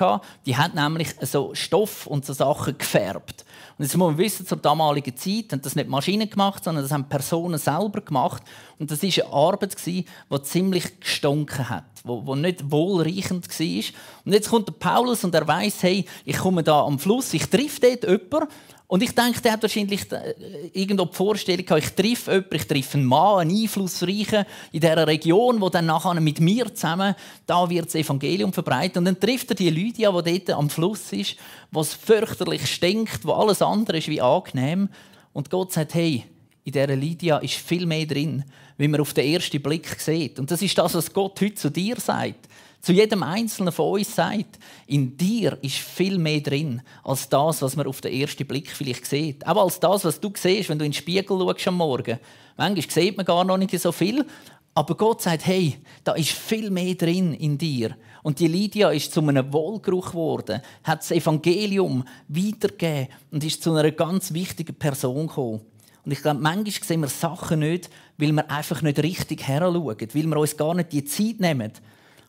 Die 0.45 0.55
hat 0.55 0.75
nämlich 0.75 1.15
so 1.23 1.55
Stoff 1.55 2.07
und 2.07 2.27
so 2.27 2.35
Sachen 2.35 2.77
gefärbt. 2.77 3.47
Und 3.79 3.87
jetzt 3.87 3.97
muss 3.97 4.11
man 4.11 4.19
wissen, 4.19 4.47
zur 4.47 4.59
damaligen 4.59 5.17
Zeit 5.17 5.51
haben 5.51 5.63
das 5.63 5.75
nicht 5.75 5.89
Maschinen 5.89 6.29
gemacht, 6.29 6.63
sondern 6.63 6.85
das 6.85 6.93
haben 6.93 7.09
Personen 7.09 7.57
selber 7.57 8.03
gemacht. 8.03 8.43
Und 8.79 8.91
das 8.91 9.03
ist 9.03 9.19
eine 9.19 9.33
Arbeit 9.33 9.77
die 9.87 10.05
ziemlich 10.43 11.01
gestunken 11.01 11.71
hat, 11.71 11.85
wo 12.05 12.35
nicht 12.35 12.71
wohlreichend 12.71 13.49
war. 13.49 13.85
Und 14.27 14.33
jetzt 14.35 14.51
kommt 14.51 14.69
der 14.69 14.75
Paulus 14.75 15.25
und 15.25 15.35
er 15.35 15.49
weiß, 15.49 15.83
hey, 15.83 16.05
ich 16.27 16.37
komme 16.37 16.63
da 16.63 16.83
am 16.83 16.99
Fluss, 16.99 17.33
ich 17.33 17.49
treffe 17.49 17.81
dort 17.81 18.05
jemanden 18.05 18.53
und 18.93 19.03
ich 19.03 19.15
denke, 19.15 19.41
der 19.41 19.53
hat 19.53 19.63
wahrscheinlich 19.63 20.13
äh, 20.13 20.35
irgendwo 20.75 21.07
die 21.07 21.17
Vorstellung 21.17 21.65
gehabt, 21.65 21.83
ich 21.83 21.95
treffe 21.95 22.31
jemanden, 22.31 22.57
ich 22.57 22.67
treffe 22.67 22.99
einen 22.99 23.07
Mann, 23.07 23.39
einen 23.39 23.63
Einflussreichen 23.63 24.45
in 24.71 24.81
dieser 24.81 25.07
Region, 25.07 25.63
wo 25.63 25.71
dann 25.71 25.87
nachher 25.87 26.21
mit 26.21 26.41
mir 26.41 26.75
zusammen 26.75 27.15
da 27.47 27.71
wird 27.71 27.91
Evangelium 28.03 28.53
verbreitet. 28.53 28.99
Und 28.99 29.05
dann 29.05 29.19
trifft 29.19 29.51
er 29.51 29.57
die 29.57 29.71
Lydia, 29.71 30.11
die 30.23 30.39
dort 30.39 30.59
am 30.59 30.71
Fluss 30.71 31.13
ist, 31.13 31.37
was 31.71 31.95
fürchterlich 31.95 32.67
stinkt, 32.67 33.25
wo 33.25 33.33
alles 33.33 33.63
andere 33.63 33.99
ist 33.99 34.09
wie 34.09 34.21
angenehm. 34.21 34.89
Und 35.33 35.51
Gott 35.51 35.73
sagt, 35.73 35.95
hey, 35.95 36.25
in 36.65 36.73
dieser 36.73 36.95
Lydia 36.95 37.39
ist 37.39 37.55
viel 37.55 37.87
mehr 37.87 38.07
drin, 38.07 38.45
wie 38.77 38.89
man 38.89 39.01
auf 39.01 39.15
den 39.15 39.33
ersten 39.33 39.61
Blick 39.61 39.89
sieht. 40.01 40.39
Und 40.39 40.51
das 40.51 40.63
ist 40.63 40.77
das, 40.79 40.95
was 40.95 41.13
Gott 41.13 41.41
heute 41.41 41.55
zu 41.55 41.71
dir 41.71 41.97
sagt 41.99 42.49
zu 42.83 42.93
jedem 42.93 43.23
Einzelnen 43.23 43.73
von 43.73 44.01
uns 44.01 44.15
sagt, 44.15 44.59
in 44.89 45.17
dir 45.17 45.57
ist 45.63 45.77
viel 45.77 46.19
mehr 46.19 46.41
drin, 46.41 46.83
als 47.05 47.29
das, 47.29 47.63
was 47.63 47.77
man 47.77 47.87
auf 47.87 48.01
den 48.01 48.13
ersten 48.13 48.45
Blick 48.45 48.71
vielleicht 48.71 49.07
sieht. 49.07 49.47
Auch 49.47 49.63
als 49.63 49.79
das, 49.79 50.05
was 50.05 50.21
du 50.21 50.33
siehst, 50.37 50.69
wenn 50.69 50.81
du 50.81 50.85
in 50.85 50.91
den 50.91 50.97
Spiegel 50.97 51.39
schaust 51.39 51.69
am 51.69 51.77
Morgen. 51.77 52.19
Manchmal 52.57 52.91
sieht 52.91 53.17
man 53.17 53.25
gar 53.25 53.45
noch 53.45 53.57
nicht 53.57 53.79
so 53.79 53.93
viel, 53.93 54.27
aber 54.75 54.95
Gott 54.97 55.23
sagt, 55.23 55.47
hey, 55.47 55.79
da 56.05 56.13
ist 56.13 56.31
viel 56.31 56.71
mehr 56.71 56.95
drin 56.95 57.35
in 57.35 57.59
dir. 57.59 57.97
Und 58.23 58.39
die 58.39 58.49
Lydia 58.49 58.91
ist 58.91 59.13
zu 59.13 59.21
einem 59.21 59.53
Wohlgeruch 59.53 60.11
geworden, 60.11 60.63
hat 60.85 61.01
das 61.01 61.11
Evangelium 61.11 62.05
weitergegeben 62.29 63.09
und 63.31 63.45
ist 63.45 63.63
zu 63.63 63.75
einer 63.75 63.91
ganz 63.91 64.33
wichtigen 64.33 64.75
Person 64.75 65.27
gekommen. 65.27 65.61
Und 66.05 66.13
ich 66.13 66.23
glaube, 66.23 66.41
manchmal 66.41 66.73
sehen 66.73 67.01
wir 67.01 67.09
Sachen 67.09 67.61
nicht, 67.61 67.91
weil 68.17 68.33
wir 68.33 68.51
einfach 68.51 68.83
nicht 68.83 68.99
richtig 69.03 69.47
heranschauen, 69.47 69.97
weil 70.13 70.27
wir 70.27 70.37
uns 70.37 70.57
gar 70.57 70.75
nicht 70.75 70.93
die 70.93 71.05
Zeit 71.05 71.39
nehmen, 71.41 71.73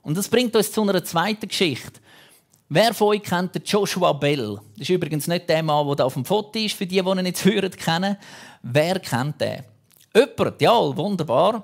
und 0.04 0.18
das 0.18 0.28
bringt 0.28 0.56
uns 0.56 0.72
zu 0.72 0.82
einer 0.82 1.04
zweiten 1.04 1.48
Geschichte. 1.48 2.02
Wer 2.70 2.94
von 2.94 3.10
euch 3.10 3.24
kennt 3.24 3.60
Joshua 3.66 4.14
Bell? 4.14 4.60
Das 4.74 4.82
ist 4.82 4.90
übrigens 4.90 5.28
nicht 5.28 5.48
der 5.48 5.64
Mann, 5.64 5.96
der 5.96 6.06
auf 6.06 6.14
dem 6.14 6.26
Foto 6.26 6.60
ist, 6.60 6.76
für 6.76 6.86
die, 6.86 7.02
die 7.02 7.10
ihn 7.10 7.26
jetzt 7.26 7.46
hören 7.46 7.72
kennen. 7.72 8.18
Wer 8.62 9.00
kennt 9.00 9.40
den? 9.40 9.64
Jemand? 10.14 10.62
Ja, 10.62 10.98
wunderbar. 10.98 11.64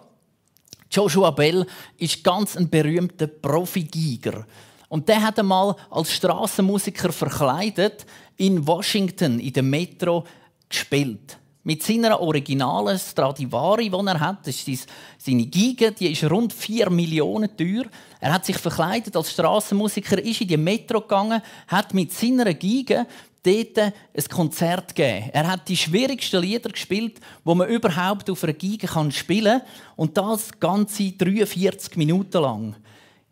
Joshua 0.91 1.32
Bell 1.32 1.65
ist 1.97 2.23
ganz 2.23 2.58
ein 2.58 2.69
berühmter 2.69 3.28
Profi-Giger. 3.28 4.45
Und 4.88 5.08
der 5.08 5.21
hat 5.21 5.39
einmal 5.39 5.75
als 5.91 6.12
Straßenmusiker 6.13 7.12
verkleidet 7.12 8.06
in 8.38 8.65
Washington 8.65 9.39
in 9.39 9.54
der 9.54 9.63
Metro 9.63 10.25
gespielt 10.67 11.38
mit 11.69 11.84
seiner 11.84 12.19
originalen 12.19 12.97
Stradivari, 12.97 13.91
die 13.91 14.08
er 14.08 14.19
hat. 14.19 14.47
Das 14.47 14.67
ist 14.67 14.89
seine 15.19 15.45
Giga, 15.45 15.91
die 15.91 16.12
ist 16.12 16.23
rund 16.23 16.51
4 16.51 16.89
Millionen 16.89 17.55
teuer. 17.55 17.84
Er 18.19 18.34
hat 18.34 18.43
sich 18.43 18.58
verkleidet 18.58 19.15
als 19.15 19.32
Straßenmusiker, 19.32 20.17
ist 20.17 20.41
in 20.41 20.47
die 20.47 20.58
Metro 20.58 20.99
gegangen, 20.99 21.43
hat 21.67 21.93
mit 21.93 22.12
seiner 22.12 22.51
Giga 22.55 23.05
dort 23.43 23.77
ein 23.77 23.93
Konzert 24.32 24.95
gegeben. 24.95 25.29
Er 25.32 25.45
hat 25.45 25.69
die 25.69 25.77
schwierigsten 25.77 26.41
Lieder 26.41 26.71
gespielt, 26.71 27.19
wo 27.43 27.53
man 27.53 27.69
überhaupt 27.69 28.32
auf 28.32 28.43
einer 28.43 28.53
Giga 28.53 29.12
spielen 29.12 29.60
kann. 29.60 29.67
Und 29.95 30.17
das 30.17 30.49
ganze 30.60 31.12
43 31.12 31.97
Minuten 31.97 32.41
lang. 32.41 32.75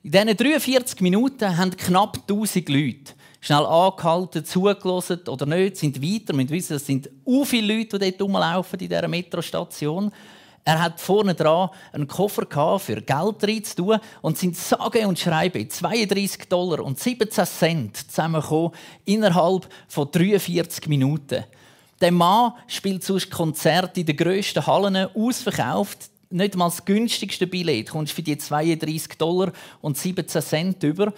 In 0.03 0.11
diesen 0.11 0.37
43 0.37 1.01
Minuten 1.01 1.57
haben 1.57 1.75
knapp 1.75 2.19
1000 2.29 2.69
Leute 2.69 3.13
schnell 3.41 3.65
angehalten, 3.65 4.45
zugelassen 4.45 5.19
oder 5.27 5.45
nicht, 5.45 5.77
sind 5.77 6.01
weiter. 6.01 6.37
Wir 6.37 6.49
wissen, 6.49 6.75
es 6.77 6.85
sind 6.85 7.09
u 7.25 7.45
viele 7.45 7.75
Leute, 7.75 7.99
die 7.99 8.11
dort 8.11 8.21
rumlaufen 8.21 8.79
in 8.79 8.89
dieser 8.89 9.07
Metrostation. 9.07 10.11
Er 10.67 10.81
hat 10.81 10.99
vorne 10.99 11.33
dran 11.33 11.69
einen 11.93 12.07
Koffer 12.07 12.45
für 12.77 13.01
Geld 13.01 13.41
reinzutun 13.41 13.99
und 14.21 14.37
sind 14.37 14.57
sage 14.57 15.07
und 15.07 15.17
schreibe 15.17 15.65
32 15.65 16.49
Dollar 16.49 16.83
und 16.83 16.99
17 16.99 17.45
Cent 17.45 17.97
zusammengekommen 18.11 18.71
innerhalb 19.05 19.69
von 19.87 20.11
43 20.11 20.87
Minuten. 20.89 21.45
Der 22.01 22.11
Mann 22.11 22.51
spielt 22.67 23.03
sonst 23.03 23.31
Konzerte 23.31 24.01
in 24.01 24.07
den 24.07 24.17
grössten 24.17 24.67
Hallen 24.67 25.07
ausverkauft. 25.15 26.09
Nicht 26.29 26.57
mal 26.57 26.65
das 26.65 26.83
günstigste 26.83 27.47
Billett 27.47 27.89
kommst 27.89 28.11
für 28.11 28.21
die 28.21 28.37
32 28.37 29.17
Dollar 29.17 29.53
und 29.81 29.97
17 29.97 30.41
Cent 30.41 30.83
über. 30.83 31.13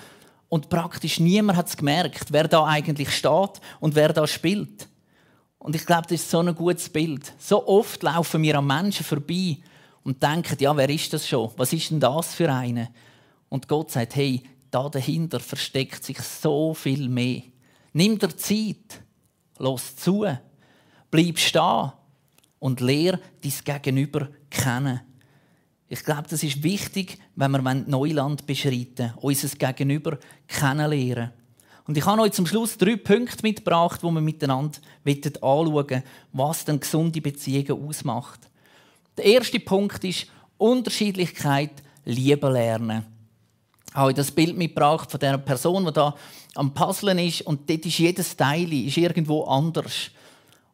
Und 0.50 0.70
praktisch 0.70 1.20
niemand 1.20 1.58
hat 1.58 1.68
es 1.68 1.78
gemerkt, 1.78 2.32
wer 2.32 2.48
da 2.48 2.66
eigentlich 2.66 3.12
steht 3.12 3.62
und 3.80 3.96
wer 3.96 4.12
da 4.12 4.26
spielt. 4.26 4.88
Und 5.60 5.76
ich 5.76 5.86
glaube, 5.86 6.04
das 6.04 6.22
ist 6.22 6.32
so 6.32 6.40
ein 6.40 6.56
gutes 6.56 6.90
Bild. 6.90 7.34
So 7.38 7.68
oft 7.68 8.02
laufen 8.02 8.42
wir 8.42 8.58
an 8.58 8.66
Menschen 8.66 9.06
vorbei 9.06 9.58
und 10.04 10.24
denken, 10.24 10.58
ja, 10.60 10.76
wer 10.76 10.90
ist 10.90 11.14
das 11.14 11.28
schon? 11.28 11.52
Was 11.58 11.74
ist 11.74 11.92
denn 11.92 12.00
das 12.00 12.34
für 12.34 12.52
eine? 12.52 12.90
Und 13.50 13.68
Gott 13.68 13.92
sagt, 13.92 14.16
hey, 14.16 14.42
da 14.72 14.90
dahinter 14.90 15.40
versteckt 15.40 16.04
sich 16.04 16.20
so 16.20 16.74
viel 16.74 17.10
mehr. 17.10 17.42
Nimm 17.94 18.18
dir 18.18 18.36
Zeit, 18.36 19.02
los 19.58 19.96
zu, 19.96 20.26
bleib 21.12 21.38
stehen 21.40 21.92
und 22.60 22.82
lehr 22.82 23.20
dein 23.42 23.82
Gegenüber 23.82 24.30
kennen. 24.50 25.02
Ich 25.92 26.04
glaube, 26.04 26.28
das 26.30 26.44
ist 26.44 26.62
wichtig, 26.62 27.18
wenn 27.36 27.52
wir 27.52 27.74
Neuland 27.74 28.46
beschreiten 28.46 29.12
wollen, 29.16 29.34
unser 29.36 29.48
Gegenüber 29.50 30.20
kennenlernen. 30.48 31.32
Und 31.88 31.98
ich 31.98 32.06
habe 32.06 32.22
euch 32.22 32.34
zum 32.34 32.46
Schluss 32.46 32.78
drei 32.78 32.96
Punkte 32.96 33.42
mitgebracht, 33.42 34.04
wo 34.04 34.12
wir 34.12 34.22
miteinander 34.22 34.78
anschauen 35.04 35.74
wollen, 35.74 36.04
was 36.32 36.64
denn 36.64 36.80
gesunde 36.80 37.20
Beziehungen 37.20 37.88
ausmacht. 37.88 38.40
Der 39.18 39.26
erste 39.26 39.60
Punkt 39.60 40.04
ist 40.04 40.28
Unterschiedlichkeit 40.60 41.72
lieben 42.06 42.54
lernen. 42.54 43.04
Ich 43.88 43.96
habe 43.96 44.14
das 44.14 44.30
Bild 44.30 44.56
mitgebracht 44.56 45.10
von 45.10 45.20
der 45.20 45.40
Person, 45.40 45.86
die 45.86 45.94
da 45.94 46.16
am 46.54 46.72
Puzzeln 46.72 47.18
ist 47.18 47.42
und 47.42 47.68
dort 47.68 47.86
ist 47.88 47.98
jedes 47.98 48.38
Teil 48.38 48.72
ist 48.72 48.98
irgendwo 48.98 49.46
anders. 49.46 50.12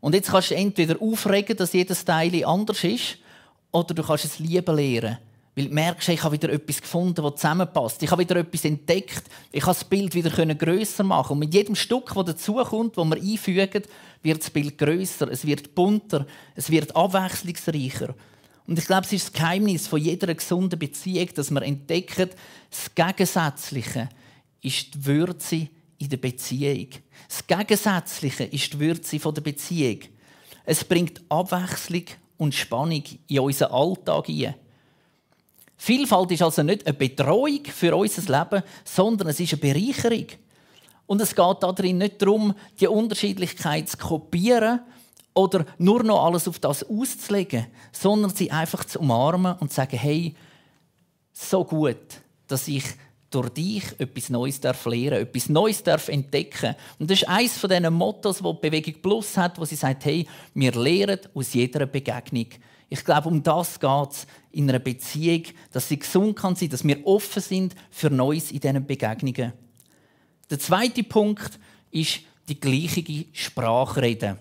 Und 0.01 0.13
jetzt 0.13 0.29
kannst 0.29 0.51
du 0.51 0.55
entweder 0.55 1.01
aufregen, 1.01 1.55
dass 1.55 1.71
jedes 1.71 2.03
Teil 2.03 2.43
anders 2.43 2.83
ist, 2.83 3.17
oder 3.71 3.93
du 3.93 4.03
kannst 4.03 4.25
es 4.25 4.39
lieben 4.39 4.75
lernen. 4.75 5.17
Weil 5.55 5.67
du 5.69 5.73
merkst, 5.73 6.09
ich 6.09 6.21
habe 6.21 6.33
wieder 6.33 6.51
etwas 6.51 6.81
gefunden, 6.81 7.23
das 7.23 7.35
zusammenpasst. 7.35 8.03
Ich 8.03 8.11
habe 8.11 8.21
wieder 8.21 8.35
etwas 8.35 8.65
entdeckt. 8.65 9.23
Ich 9.53 9.61
kann 9.61 9.73
das 9.73 9.85
Bild 9.85 10.13
wieder 10.13 10.29
grösser 10.53 11.03
machen. 11.03 11.33
Und 11.33 11.39
mit 11.39 11.53
jedem 11.53 11.75
Stück, 11.75 12.13
das 12.13 12.25
dazukommt, 12.25 12.97
das 12.97 13.05
wir 13.05 13.15
einfügen, 13.15 13.83
wird 14.21 14.41
das 14.41 14.49
Bild 14.49 14.77
grösser, 14.77 15.31
es 15.31 15.45
wird 15.45 15.73
bunter, 15.73 16.25
es 16.55 16.69
wird 16.69 16.93
abwechslungsreicher. 16.93 18.13
Und 18.67 18.79
ich 18.79 18.85
glaube, 18.85 19.05
es 19.05 19.13
ist 19.13 19.27
das 19.27 19.33
Geheimnis 19.33 19.87
von 19.87 20.01
jeder 20.01 20.33
gesunden 20.33 20.77
Beziehung, 20.77 21.29
dass 21.35 21.51
wir 21.51 21.61
entdecken, 21.61 22.31
das 22.69 22.93
Gegensätzliche 22.93 24.09
ist 24.61 24.93
die 24.93 25.05
Würze 25.05 25.67
in 25.99 26.09
der 26.09 26.17
Beziehung. 26.17 26.87
Das 27.27 27.45
Gegensätzliche 27.45 28.43
ist 28.45 28.73
die 28.73 28.79
Würze 28.79 29.19
der 29.19 29.41
Beziehung. 29.41 29.99
Es 30.65 30.83
bringt 30.83 31.21
Abwechslung 31.29 32.05
und 32.37 32.53
Spannung 32.53 33.03
in 33.27 33.39
unseren 33.39 33.71
Alltag 33.71 34.27
hinein. 34.27 34.55
Vielfalt 35.77 36.31
ist 36.31 36.41
also 36.41 36.63
nicht 36.63 36.85
eine 36.87 36.93
Betreuung 36.93 37.65
für 37.65 37.95
unser 37.95 38.21
Leben, 38.21 38.63
sondern 38.83 39.27
es 39.27 39.39
ist 39.39 39.53
eine 39.53 39.61
Bereicherung. 39.61 40.27
Und 41.05 41.21
es 41.21 41.35
geht 41.35 41.57
darin 41.61 41.97
nicht 41.99 42.21
darum, 42.21 42.53
die 42.79 42.87
Unterschiedlichkeit 42.87 43.89
zu 43.89 43.97
kopieren 43.97 44.79
oder 45.33 45.65
nur 45.77 46.01
noch 46.03 46.23
alles 46.23 46.47
auf 46.47 46.59
das 46.59 46.83
auszulegen, 46.83 47.67
sondern 47.91 48.33
sie 48.33 48.49
einfach 48.51 48.85
zu 48.85 48.99
umarmen 48.99 49.55
und 49.59 49.69
zu 49.69 49.75
sagen, 49.75 49.97
hey, 49.97 50.33
so 51.33 51.63
gut, 51.63 52.21
dass 52.47 52.67
ich 52.67 52.85
durch 53.35 53.49
dich 53.49 53.83
etwas 53.99 54.29
Neues 54.29 54.61
darf 54.61 54.85
lernen, 54.85 55.21
etwas 55.21 55.49
Neues 55.49 55.83
darf 55.83 56.07
entdecken. 56.07 56.75
Und 56.97 57.11
das 57.11 57.21
ist 57.21 57.27
eines 57.27 57.57
von 57.57 57.69
diesen 57.69 57.93
Mottos, 57.93 58.41
wo 58.41 58.53
die 58.53 58.69
Bewegung 58.69 59.01
Plus 59.01 59.35
hat, 59.35 59.59
wo 59.59 59.65
sie 59.65 59.75
sagt, 59.75 60.05
hey, 60.05 60.25
wir 60.53 60.71
lernen 60.71 61.19
aus 61.33 61.53
jeder 61.53 61.85
Begegnung. 61.85 62.47
Ich 62.87 63.03
glaube, 63.03 63.27
um 63.27 63.43
das 63.43 63.79
geht 63.79 64.11
es 64.11 64.27
in 64.51 64.69
einer 64.69 64.79
Beziehung, 64.79 65.43
dass 65.71 65.89
sie 65.89 65.99
gesund 65.99 66.37
kann 66.37 66.55
sein, 66.55 66.69
dass 66.69 66.85
wir 66.85 67.05
offen 67.05 67.41
sind 67.41 67.75
für 67.89 68.09
Neues 68.09 68.51
in 68.51 68.61
diesen 68.61 68.85
Begegnungen. 68.85 69.51
Der 70.49 70.59
zweite 70.59 71.03
Punkt 71.03 71.59
ist 71.91 72.21
die 72.47 72.59
gleiche 72.59 73.25
Sprache 73.33 74.01
reden. 74.01 74.37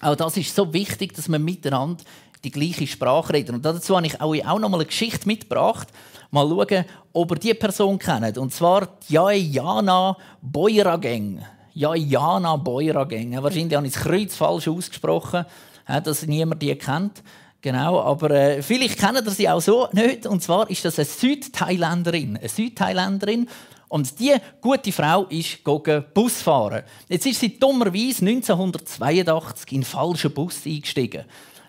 Auch 0.00 0.14
das 0.14 0.36
ist 0.36 0.54
so 0.54 0.72
wichtig, 0.72 1.14
dass 1.14 1.28
wir 1.28 1.38
miteinander 1.38 2.04
die 2.44 2.50
gleiche 2.50 2.86
Sprache 2.86 3.32
reden. 3.32 3.56
Und 3.56 3.64
dazu 3.64 3.96
habe 3.96 4.06
ich 4.06 4.20
euch 4.22 4.46
auch 4.46 4.58
noch 4.58 4.68
mal 4.68 4.78
eine 4.78 4.86
Geschichte 4.86 5.26
mitgebracht. 5.26 5.88
Mal 6.30 6.48
schauen, 6.48 6.84
ob 7.12 7.30
ihr 7.30 7.38
diese 7.38 7.54
Person 7.54 7.98
kennt. 7.98 8.38
Und 8.38 8.52
zwar 8.52 8.88
Jana 9.08 10.16
Boirageng. 10.42 11.44
Jana 11.72 12.56
Boirageng. 12.56 13.42
Wahrscheinlich 13.42 13.76
habe 13.76 13.86
ich 13.86 13.94
das 13.94 14.02
Kreuz 14.02 14.34
falsch 14.36 14.68
ausgesprochen, 14.68 15.44
dass 15.86 16.26
niemand 16.26 16.62
die 16.62 16.74
kennt. 16.76 17.22
Genau, 17.64 17.98
aber 18.00 18.30
äh, 18.30 18.62
vielleicht 18.62 18.98
kennen 18.98 19.24
ihr 19.24 19.30
sie 19.30 19.48
auch 19.48 19.60
so 19.60 19.88
nicht. 19.92 20.26
Und 20.26 20.42
zwar 20.42 20.68
ist 20.68 20.84
das 20.84 20.98
eine 20.98 21.06
Südthailänderin. 21.06 22.36
Eine 22.36 22.48
Südthailänderin. 22.48 23.48
Und 23.88 24.18
diese 24.18 24.42
gute 24.60 24.92
Frau 24.92 25.24
ist 25.30 25.64
Bus 26.12 26.42
fahren. 26.42 26.82
Jetzt 27.08 27.26
ist 27.26 27.40
sie 27.40 27.58
dummerweise 27.58 28.26
1982 28.26 29.72
in 29.72 29.82
falschen 29.82 30.34
Bus 30.34 30.66
eingestiegen. 30.66 31.24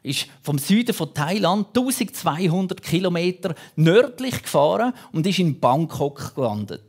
Ist 0.05 0.27
vom 0.41 0.59
Süden 0.59 0.93
von 0.93 1.13
Thailand 1.13 1.67
1200 1.69 2.81
Kilometer 2.81 3.55
nördlich 3.75 4.43
gefahren 4.43 4.93
und 5.11 5.25
ist 5.25 5.39
in 5.39 5.59
Bangkok 5.59 6.35
gelandet. 6.35 6.83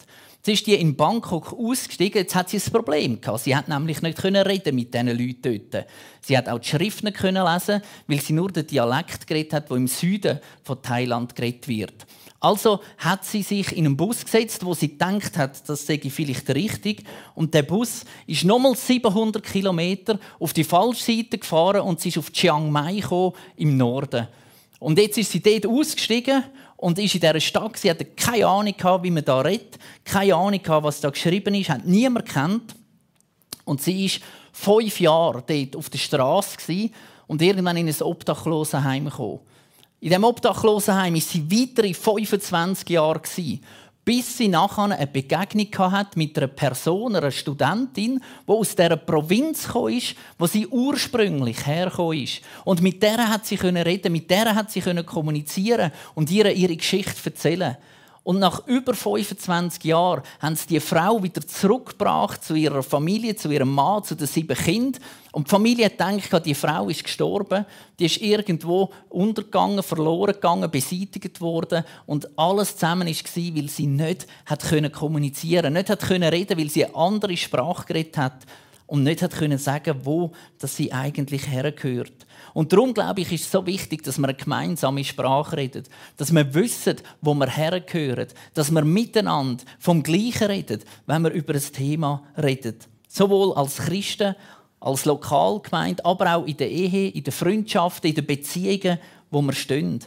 Jetzt 0.47 0.61
ist 0.61 0.67
die 0.69 0.75
in 0.75 0.95
Bangkok 0.95 1.53
ausgestiegen, 1.53 2.19
jetzt 2.19 2.35
hat 2.37 2.51
sie 2.51 2.59
ein 2.59 2.73
Problem 2.73 3.21
gehabt. 3.21 3.41
Sie 3.41 3.57
hat 3.57 3.69
nämlich 3.69 4.01
nicht 4.03 4.23
reden 4.23 4.77
mit 4.77 4.95
diesen 4.95 5.09
Leuten 5.09 5.43
dort. 5.73 5.87
Sie 6.21 6.37
hat 6.39 6.49
auch 6.49 6.61
die 6.61 6.69
Schrift 6.69 7.03
nicht 7.03 7.21
lesen, 7.21 7.83
weil 8.07 8.21
sie 8.21 8.33
nur 8.33 8.53
den 8.53 8.67
Dialekt 8.67 9.27
geredet 9.27 9.55
hat, 9.55 9.71
der 9.71 9.77
im 9.77 9.89
Süden 9.89 10.39
von 10.63 10.81
Thailand 10.81 11.35
geredet 11.35 11.67
wird. 11.67 12.07
Also 12.41 12.81
hat 12.99 13.25
sie 13.25 13.43
sich 13.43 13.77
in 13.77 13.87
einen 13.87 13.97
Bus 13.97 14.25
gesetzt, 14.25 14.65
wo 14.65 14.75
sie 14.75 14.89
gedacht 14.89 15.37
hat, 15.39 15.69
das 15.69 15.87
sei 15.87 15.99
vielleicht 15.99 16.49
richtig. 16.51 17.05
Und 17.35 17.55
der 17.55 17.63
Bus 17.63 18.05
ist 18.27 18.45
nochmal 18.45 18.77
700 18.77 19.43
Kilometer 19.43 20.19
auf 20.39 20.53
die 20.53 20.65
falsche 20.65 21.03
Seite 21.03 21.39
gefahren 21.39 21.81
und 21.81 22.01
sie 22.01 22.11
ist 22.11 22.19
auf 22.19 22.31
Chiang 22.33 22.71
Mai 22.71 22.97
gekommen, 22.97 23.33
im 23.57 23.77
Norden. 23.77 24.29
Und 24.79 24.99
jetzt 24.99 25.17
ist 25.17 25.33
sie 25.33 25.41
dort 25.41 25.67
ausgestiegen 25.67 26.45
und 26.77 26.99
ist 26.99 27.15
in 27.15 27.21
dieser 27.21 27.41
Stadt. 27.41 27.79
Sie 27.79 27.91
hatte 27.91 28.05
keine 28.05 28.47
Ahnung, 28.47 28.75
wie 29.03 29.11
man 29.11 29.25
da 29.25 29.41
redet, 29.41 29.79
keine 30.05 30.35
Ahnung, 30.35 30.61
was 30.67 31.01
da 31.01 31.11
geschrieben 31.11 31.55
ist, 31.55 31.71
hat 31.71 31.87
niemand 31.87 32.29
kennt. 32.29 32.75
Und 33.65 33.83
sie 33.83 34.05
ist 34.07 34.21
fünf 34.53 35.01
Jahre 35.01 35.43
dort 35.47 35.77
auf 35.77 35.91
der 35.91 35.99
Straße 35.99 36.91
und 37.27 37.43
irgendwann 37.43 37.77
in 37.77 37.89
ein 37.89 38.03
Obdachlosenheim 38.03 39.07
gekommen. 39.07 39.41
In 40.01 40.11
diesem 40.11 40.25
Obdachlosenheim 40.25 41.15
war 41.15 41.21
sie 41.21 41.51
weitere 41.51 41.95
25 41.95 42.91
Jahre 42.91 43.23
bis 44.05 44.39
sie 44.39 44.47
nachher 44.47 44.85
eine 44.85 45.07
Begegnung 45.09 45.91
hat 45.91 46.17
mit 46.17 46.39
einer 46.39 46.47
Person, 46.47 47.17
einer 47.17 47.33
Studentin, 47.33 48.21
die 48.47 48.53
aus 48.53 48.77
dieser 48.77 48.97
Provinz 48.97 49.69
ist, 49.91 50.15
wo 50.39 50.47
sie 50.47 50.67
ursprünglich 50.69 51.67
hergekommen 51.67 52.23
ist. 52.23 52.41
Und 52.65 52.83
mit 52.83 53.03
der 53.03 53.29
hat 53.29 53.47
sie 53.47 53.57
reden, 53.57 54.13
mit 54.13 54.31
der 54.31 54.55
hat 54.55 54.71
sie 54.71 54.81
kommunizieren 54.81 55.91
und 56.15 56.31
ihr 56.31 56.53
ihre 56.53 56.77
Geschichte 56.77 57.17
erzählen. 57.25 57.77
Und 58.27 58.41
nach 58.41 58.67
über 58.67 58.93
25 58.93 59.85
Jahren 59.85 60.21
haben 60.41 60.57
sie 60.57 60.67
die 60.67 60.81
Frau 60.81 61.23
wieder 61.23 61.47
zurückgebracht 61.47 62.43
zu 62.43 62.57
ihrer 62.57 62.83
Familie, 62.83 63.37
zu 63.37 63.49
ihrem 63.49 63.73
Mann, 63.73 64.03
zu 64.03 64.17
den 64.17 64.27
sieben 64.27 64.57
Kindern. 64.57 65.01
Und 65.31 65.47
die 65.47 65.51
Familie 65.51 65.91
denkt, 65.91 66.45
die 66.45 66.55
Frau 66.57 66.89
ist 66.89 67.05
gestorben, 67.05 67.65
die 68.01 68.07
ist 68.07 68.21
irgendwo 68.21 68.91
untergegangen, 69.11 69.81
verloren 69.81 70.33
gegangen, 70.33 70.69
beseitigt 70.69 71.41
worden. 71.41 71.85
Und 72.07 72.37
alles 72.37 72.75
zusammen 72.75 73.07
war, 73.07 73.55
weil 73.55 73.69
sie 73.69 73.87
nicht 73.87 74.27
hat 74.45 74.93
kommunizieren 74.93 75.73
konnte, 75.73 75.79
nicht 75.79 75.91
hat 75.91 76.11
reden 76.11 76.59
weil 76.59 76.69
sie 76.69 76.85
eine 76.85 76.97
andere 76.97 77.37
Sprache 77.37 77.87
geredet 77.87 78.19
hat 78.19 78.39
und 78.87 79.03
nicht 79.03 79.23
hat 79.23 79.33
sagen 79.61 80.01
wo 80.05 80.33
sie 80.63 80.93
eigentlich 80.93 81.49
hergehört. 81.49 82.27
Und 82.55 82.73
darum 82.73 82.95
glaube 82.95 83.21
ich, 83.21 83.33
ist 83.33 83.45
es 83.45 83.51
so 83.51 83.67
wichtig, 83.67 84.03
dass 84.03 84.19
wir 84.19 84.29
eine 84.29 84.37
gemeinsame 84.37 85.05
Sprache 85.05 85.57
reden, 85.57 85.85
dass 86.17 86.33
wir 86.33 86.55
wissen, 86.55 86.97
wo 87.21 87.35
wir 87.35 87.49
hergehören, 87.49 88.29
dass 88.55 88.71
wir 88.71 88.85
miteinander 88.85 89.65
vom 89.79 90.03
Gleichen 90.03 90.47
reden, 90.47 90.81
wenn 91.07 91.23
wir 91.23 91.33
über 91.33 91.55
ein 91.55 91.73
Thema 91.73 92.23
reden. 92.41 92.77
Sowohl 93.09 93.55
als 93.55 93.77
Christen, 93.77 94.35
als 94.81 95.05
Lokalgemeinde, 95.05 96.05
aber 96.05 96.37
auch 96.37 96.47
in 96.47 96.57
der 96.57 96.71
Ehe, 96.71 97.11
in 97.11 97.25
der 97.25 97.33
Freundschaft, 97.33 98.05
in 98.05 98.15
den 98.15 98.27
Beziehungen, 98.27 98.99
wo 99.31 99.43
wir 99.43 99.53
stehen. 99.53 100.01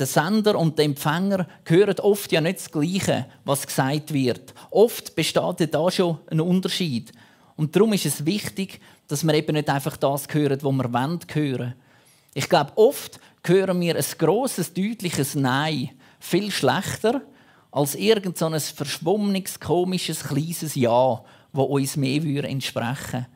der 0.00 0.06
Sender 0.06 0.58
und 0.58 0.78
der 0.78 0.86
Empfänger 0.86 1.46
hören 1.64 2.00
oft 2.00 2.32
ja 2.32 2.40
nicht 2.40 2.58
das 2.58 2.70
Gleiche, 2.70 3.26
was 3.44 3.66
gesagt 3.66 4.12
wird. 4.12 4.54
Oft 4.70 5.14
besteht 5.14 5.74
da 5.74 5.90
schon 5.90 6.18
ein 6.30 6.40
Unterschied. 6.40 7.12
Und 7.60 7.76
darum 7.76 7.92
ist 7.92 8.06
es 8.06 8.24
wichtig, 8.24 8.80
dass 9.06 9.22
wir 9.22 9.34
eben 9.34 9.52
nicht 9.52 9.68
einfach 9.68 9.98
das 9.98 10.26
hören, 10.32 10.58
was 10.62 10.72
wir 10.72 10.84
hören 10.84 11.28
wollen. 11.34 11.74
Ich 12.32 12.48
glaube, 12.48 12.72
oft 12.76 13.20
hören 13.44 13.78
wir 13.82 13.96
ein 13.96 14.04
grosses, 14.16 14.72
deutliches 14.72 15.34
Nein 15.34 15.90
viel 16.18 16.50
schlechter 16.50 17.20
als 17.70 17.96
irgend 17.96 18.38
so 18.38 18.46
ein 18.46 18.58
verschwommenes, 18.58 19.60
komisches, 19.60 20.22
kleines 20.22 20.74
Ja, 20.74 21.22
das 21.52 21.62
uns 21.62 21.98
mehr 21.98 22.44
entsprechen 22.44 23.12
würde. 23.12 23.26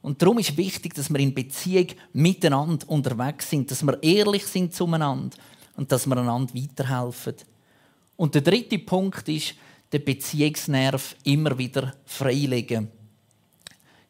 Und 0.00 0.22
darum 0.22 0.38
ist 0.38 0.56
wichtig, 0.56 0.94
dass 0.94 1.10
wir 1.10 1.20
in 1.20 1.34
Beziehung 1.34 1.88
miteinander 2.14 2.88
unterwegs 2.88 3.50
sind, 3.50 3.70
dass 3.70 3.82
wir 3.82 4.02
ehrlich 4.02 4.46
sind 4.46 4.72
zueinander 4.72 5.36
und 5.76 5.92
dass 5.92 6.06
wir 6.06 6.16
einander 6.16 6.54
weiterhelfen. 6.54 7.34
Und 8.16 8.34
der 8.34 8.40
dritte 8.40 8.78
Punkt 8.78 9.28
ist, 9.28 9.56
den 9.92 10.02
Beziehungsnerv 10.02 11.16
immer 11.24 11.58
wieder 11.58 11.92
freilegen. 12.06 13.03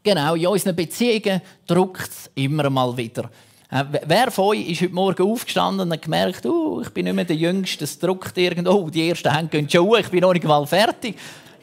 Genau, 0.06 0.34
in 0.34 0.46
unseren 0.46 0.76
Beziehungen 0.76 1.40
drückt 1.66 2.10
es 2.10 2.30
immer 2.34 2.68
mal 2.68 2.94
wieder. 2.94 3.30
Äh, 3.70 3.84
wer 4.04 4.30
von 4.30 4.48
euch 4.48 4.68
ist 4.68 4.82
heute 4.82 4.92
Morgen 4.92 5.32
aufgestanden 5.32 5.90
und 5.90 6.02
gemerkt, 6.02 6.44
oh, 6.44 6.82
ich 6.82 6.90
bin 6.90 7.06
nicht 7.06 7.14
mehr 7.14 7.24
der 7.24 7.36
Jüngste, 7.36 7.84
es 7.84 7.98
drückt 7.98 8.36
irgendwo, 8.36 8.70
oh, 8.72 8.90
die 8.90 9.08
ersten 9.08 9.34
Hände 9.34 9.48
gehen 9.48 9.70
schon, 9.70 9.98
ich 9.98 10.10
bin 10.10 10.20
noch 10.20 10.34
nicht 10.34 10.44
mal 10.44 10.66
fertig. 10.66 11.16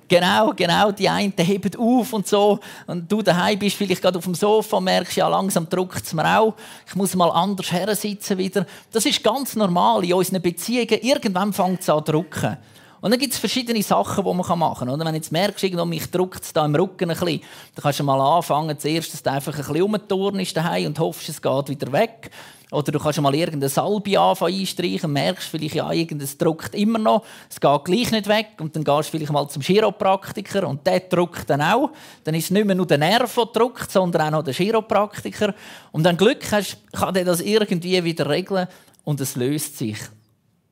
Genau, 0.07 0.53
genau, 0.55 0.91
die 0.91 1.07
einen 1.07 1.33
heben 1.37 1.71
auf 1.77 2.13
und 2.13 2.27
so. 2.27 2.59
Und 2.87 3.09
du 3.11 3.21
daheim 3.21 3.59
bist 3.59 3.77
vielleicht 3.77 4.01
gerade 4.01 4.17
auf 4.17 4.25
dem 4.25 4.33
Sofa 4.33 4.77
und 4.77 4.85
merkst, 4.85 5.17
ja, 5.17 5.27
langsam 5.27 5.69
drückt 5.69 6.03
es 6.03 6.13
mir 6.13 6.39
auch. 6.39 6.55
Ich 6.87 6.95
muss 6.95 7.15
mal 7.15 7.29
anders 7.29 7.71
her 7.71 7.95
sitzen 7.95 8.39
wieder. 8.39 8.65
Das 8.91 9.05
ist 9.05 9.23
ganz 9.23 9.55
normal 9.55 10.03
in 10.03 10.13
unseren 10.13 10.41
Beziehungen. 10.41 10.99
Irgendwann 10.99 11.53
fängt 11.53 11.81
es 11.81 11.89
an 11.91 12.03
zu 12.03 12.11
drücken. 12.11 12.57
Und 13.01 13.09
dann 13.09 13.19
gibt 13.19 13.33
es 13.33 13.39
verschiedene 13.39 13.81
Sachen, 13.81 14.23
die 14.23 14.33
man 14.33 14.59
machen 14.59 14.87
kann. 14.87 14.99
Wenn 14.99 15.07
du 15.07 15.13
jetzt 15.13 15.31
merkst, 15.31 15.63
irgendwo, 15.63 15.85
mich 15.85 16.09
drückt 16.11 16.43
es 16.43 16.53
da 16.53 16.63
im 16.63 16.75
Rücken 16.75 17.09
ein 17.09 17.17
bisschen, 17.17 17.41
dann 17.73 17.81
kannst 17.81 17.99
du 17.99 18.03
mal 18.03 18.21
anfangen, 18.21 18.77
zuerst, 18.77 19.13
dass 19.13 19.23
du 19.23 19.31
einfach 19.31 19.53
ein 19.53 19.65
bisschen 19.65 19.81
umturnst 19.81 20.55
daheim 20.55 20.85
und 20.85 20.99
hoffst, 20.99 21.27
es 21.27 21.41
geht 21.41 21.69
wieder 21.69 21.91
weg. 21.91 22.29
Oder 22.69 22.93
du 22.93 22.99
kannst 22.99 23.19
mal 23.19 23.35
irgendeine 23.35 23.67
Salbe 23.67 24.17
einstreichen 24.17 25.07
und 25.07 25.13
merkst 25.13 25.49
vielleicht, 25.49 25.75
ja, 25.75 25.91
es 25.91 26.37
drückt 26.37 26.73
immer 26.73 26.99
noch, 26.99 27.25
es 27.49 27.59
geht 27.59 27.83
gleich 27.83 28.11
nicht 28.11 28.27
weg. 28.27 28.51
Und 28.59 28.75
dann 28.75 28.83
gehst 28.85 29.09
du 29.09 29.17
vielleicht 29.17 29.31
mal 29.31 29.49
zum 29.49 29.61
Chiropraktiker 29.61 30.65
und 30.67 30.85
der 30.87 31.01
drückt 31.01 31.49
dann 31.49 31.61
auch. 31.61 31.89
Dann 32.23 32.35
ist 32.35 32.45
es 32.45 32.51
nicht 32.51 32.65
mehr 32.65 32.75
nur 32.75 32.87
der 32.87 32.99
Nerv, 32.99 33.33
der 33.35 33.45
drückt, 33.47 33.91
sondern 33.91 34.21
auch 34.27 34.31
noch 34.31 34.43
der 34.43 34.53
Chiropraktiker. 34.53 35.53
Und 35.91 36.05
wenn 36.05 36.15
du 36.15 36.25
Glück 36.25 36.49
hast, 36.51 36.77
kann 36.93 37.13
der 37.13 37.25
das 37.25 37.41
irgendwie 37.41 38.01
wieder 38.05 38.29
regeln 38.29 38.67
und 39.03 39.19
es 39.19 39.35
löst 39.35 39.77
sich. 39.77 39.97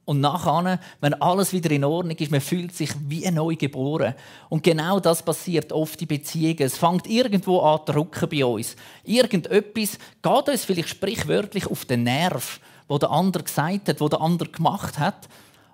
Und 0.09 0.21
nachher, 0.21 0.79
wenn 1.01 1.13
alles 1.21 1.53
wieder 1.53 1.69
in 1.69 1.83
Ordnung 1.83 2.17
ist, 2.17 2.31
man 2.31 2.41
fühlt 2.41 2.75
sich 2.75 2.89
wie 3.07 3.29
neu 3.29 3.55
geboren. 3.55 4.15
Und 4.49 4.63
genau 4.63 4.99
das 4.99 5.21
passiert 5.21 5.71
oft 5.71 6.01
in 6.01 6.07
Beziehungen. 6.07 6.63
Es 6.63 6.79
fängt 6.79 7.05
irgendwo 7.05 7.59
an 7.59 7.81
zu 7.85 7.93
drucken 7.93 8.27
bei 8.27 8.43
uns. 8.43 8.75
Irgendetwas 9.03 9.99
geht 10.23 10.49
uns 10.49 10.65
vielleicht 10.65 10.89
sprichwörtlich 10.89 11.67
auf 11.67 11.85
den 11.85 12.05
Nerv, 12.05 12.59
wo 12.87 12.97
der 12.97 13.11
andere 13.11 13.43
gesagt 13.43 13.87
hat, 13.87 14.01
wo 14.01 14.09
der 14.09 14.19
andere 14.19 14.49
gemacht 14.49 14.97
hat. 14.97 15.29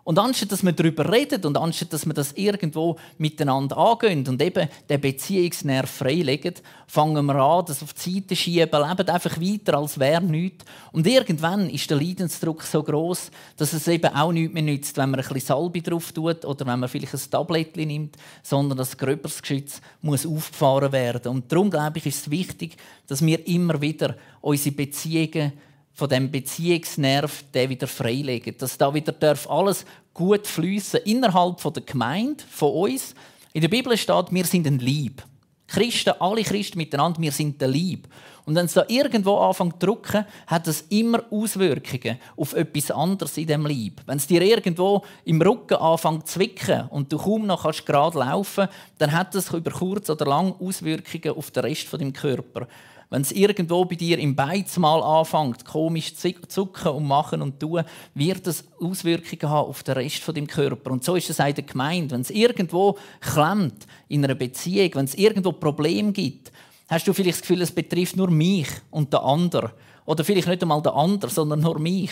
Und 0.06 0.20
anstatt 0.20 0.52
dass 0.52 0.64
wir 0.64 0.72
darüber 0.72 1.12
reden 1.12 1.44
und 1.46 1.58
anstatt 1.58 1.92
dass 1.92 2.06
wir 2.06 2.14
das 2.14 2.34
irgendwo 2.34 2.96
miteinander 3.18 3.76
angehen 3.76 4.26
und 4.28 4.40
eben 4.40 4.70
den 4.88 5.02
Beziehungsnerv 5.02 5.90
freilegen, 5.90 6.54
fangen 6.86 7.26
wir 7.26 7.36
an, 7.36 7.66
das 7.66 7.82
auf 7.82 7.94
die 7.94 8.14
Seite 8.14 8.36
schieben, 8.36 8.70
leben 8.88 9.10
einfach 9.10 9.42
weiter, 9.42 9.80
als 9.80 10.00
wäre 10.00 10.22
nichts. 10.22 10.64
Und 10.92 11.08
irgendwann 11.08 11.72
ist 11.72 11.90
der 11.90 11.98
Leidensdruck 11.98 12.62
so 12.62 12.84
groß, 12.84 13.32
dass 13.58 13.74
es 13.74 13.88
eben 13.88 14.14
auch 14.14 14.32
nichts 14.32 14.54
mehr 14.54 14.62
nützt, 14.62 14.96
wenn 14.98 15.10
man 15.10 15.22
ein 15.22 15.28
bisschen 15.28 15.48
Salbe 15.48 15.82
drauf 15.82 16.12
tut 16.12 16.46
oder 16.46 16.68
wenn 16.68 16.82
man 16.82 16.88
vielleicht 16.88 17.16
ein 17.16 17.32
Tablettchen 17.32 17.88
nimmt, 17.88 18.16
sondern 18.44 18.78
das 18.78 18.96
Geschütz 18.96 19.82
muss 20.04 20.28
aufgefahren 20.28 20.92
werden. 20.92 21.32
Und 21.32 21.52
darum, 21.52 21.72
glaube 21.72 21.98
ich, 21.98 22.06
ist 22.06 22.28
es 22.28 22.30
wichtig, 22.30 22.78
dass 23.08 23.26
wir 23.26 23.48
immer 23.48 23.82
wieder 23.82 24.16
unsere 24.42 24.76
Beziehungen 24.76 25.54
von 25.96 26.10
dem 26.10 26.30
Beziehungsnerv 26.30 27.44
den 27.54 27.70
wieder 27.70 27.88
freilegen. 27.88 28.56
Dass 28.58 28.78
da 28.78 28.94
wieder 28.94 29.14
darf 29.14 29.50
alles 29.50 29.86
gut 30.14 30.46
fließen 30.46 31.00
innerhalb 31.06 31.60
von 31.60 31.74
der 31.74 31.84
Gemeinde, 31.84 32.44
von 32.50 32.72
uns. 32.72 33.16
In 33.54 33.62
der 33.62 33.70
Bibel 33.70 33.98
steht, 33.98 34.26
wir 34.32 34.46
sind 34.46 34.68
ein 34.68 34.80
Lieb. 34.80 35.24
Christen, 35.68 36.14
alle 36.20 36.44
Christen 36.44 36.78
miteinander, 36.78 37.20
wir 37.22 37.32
sind 37.32 37.60
der 37.60 37.70
Lieb. 37.70 38.08
Und 38.46 38.54
wenn 38.56 38.66
es 38.66 38.74
da 38.74 38.86
irgendwo 38.88 39.38
anfängt 39.38 39.80
zu 39.80 39.88
drücken, 39.88 40.26
hat 40.46 40.68
das 40.68 40.82
immer 40.90 41.24
Auswirkungen 41.32 42.20
auf 42.38 42.54
etwas 42.54 42.92
anderes 42.92 43.38
in 43.38 43.48
dem 43.48 43.66
Lieb. 43.66 44.02
Wenn 44.06 44.18
es 44.18 44.28
dir 44.28 44.42
irgendwo 44.42 45.04
im 45.24 45.42
Rücken 45.42 45.78
anfängt 45.78 46.28
zu 46.28 46.36
zwicken 46.36 46.88
und 46.90 47.12
du 47.12 47.18
kaum 47.18 47.48
noch 47.48 47.64
kannst 47.64 47.86
gerade 47.86 48.20
laufen, 48.20 48.68
dann 49.00 49.12
hat 49.14 49.34
das 49.34 49.52
über 49.52 49.72
kurz 49.72 50.10
oder 50.12 50.26
lang 50.26 50.54
Auswirkungen 50.60 51.36
auf 51.36 51.50
den 51.50 51.64
Rest 51.64 51.88
von 51.88 52.00
deinem 52.00 52.14
Körper 52.14 52.68
wenn 53.10 53.22
es 53.22 53.32
irgendwo 53.32 53.86
bei 53.86 53.96
dir 53.96 54.18
im 54.20 54.36
Beiz 54.36 54.78
mal 54.78 55.02
anfängt, 55.02 55.66
komisch 55.66 56.16
zu 56.16 56.34
zucken 56.48 56.92
und 56.92 57.06
machen 57.06 57.42
und 57.42 57.60
tun, 57.60 57.84
wird 58.14 58.48
das 58.48 58.66
Auswirkungen 58.80 59.52
haben 59.52 59.70
auf 59.70 59.84
den 59.84 59.96
Rest 59.96 60.24
von 60.24 60.36
dem 60.36 60.48
Körper. 60.48 60.92
Und 60.92 61.04
so 61.04 61.16
ist 61.16 61.30
es 61.30 61.40
auch 61.40 61.52
der 61.52 61.64
Gemeinde. 61.64 62.16
Wenn 62.16 62.22
es 62.22 62.30
irgendwo 62.30 62.98
klemmt 63.22 63.86
in 64.08 64.24
einer 64.24 64.36
Beziehung, 64.36 64.92
wenn 64.96 65.06
es 65.06 65.16
irgendwo 65.16 65.52
Probleme 65.52 66.12
gibt, 66.12 66.52
hast 66.88 67.08
du 67.08 67.14
vielleicht 67.14 67.38
das 67.38 67.42
Gefühl, 67.42 67.62
es 67.62 67.72
betrifft 67.72 68.16
nur 68.16 68.30
mich 68.30 68.68
und 68.92 69.14
den 69.14 69.20
anderen. 69.20 69.72
Oder 70.06 70.24
vielleicht 70.24 70.48
nicht 70.48 70.62
einmal 70.62 70.82
den 70.82 70.94
anderen, 70.94 71.34
sondern 71.34 71.62
nur 71.62 71.80
mich 71.80 72.12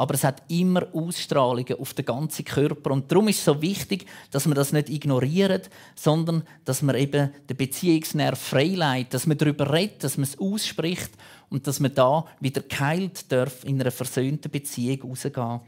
aber 0.00 0.14
es 0.14 0.24
hat 0.24 0.42
immer 0.48 0.86
Ausstrahlungen 0.94 1.78
auf 1.78 1.92
den 1.92 2.06
ganzen 2.06 2.46
Körper. 2.46 2.90
Und 2.92 3.12
darum 3.12 3.28
ist 3.28 3.40
es 3.40 3.44
so 3.44 3.60
wichtig, 3.60 4.06
dass 4.30 4.46
man 4.46 4.54
das 4.54 4.72
nicht 4.72 4.88
ignoriert, 4.88 5.68
sondern 5.94 6.42
dass 6.64 6.80
man 6.80 6.96
eben 6.96 7.30
den 7.50 7.56
Beziehungsnerv 7.58 8.40
freileitet, 8.40 9.12
dass 9.12 9.26
man 9.26 9.36
darüber 9.36 9.70
redet, 9.70 10.02
dass 10.02 10.16
man 10.16 10.24
es 10.24 10.38
ausspricht 10.38 11.10
und 11.50 11.66
dass 11.66 11.80
man 11.80 11.94
da 11.94 12.24
wieder 12.40 12.62
geheilt 12.62 13.30
darf 13.30 13.62
in 13.64 13.78
einer 13.78 13.90
versöhnten 13.90 14.50
Beziehung 14.50 15.02
rausgehen. 15.02 15.60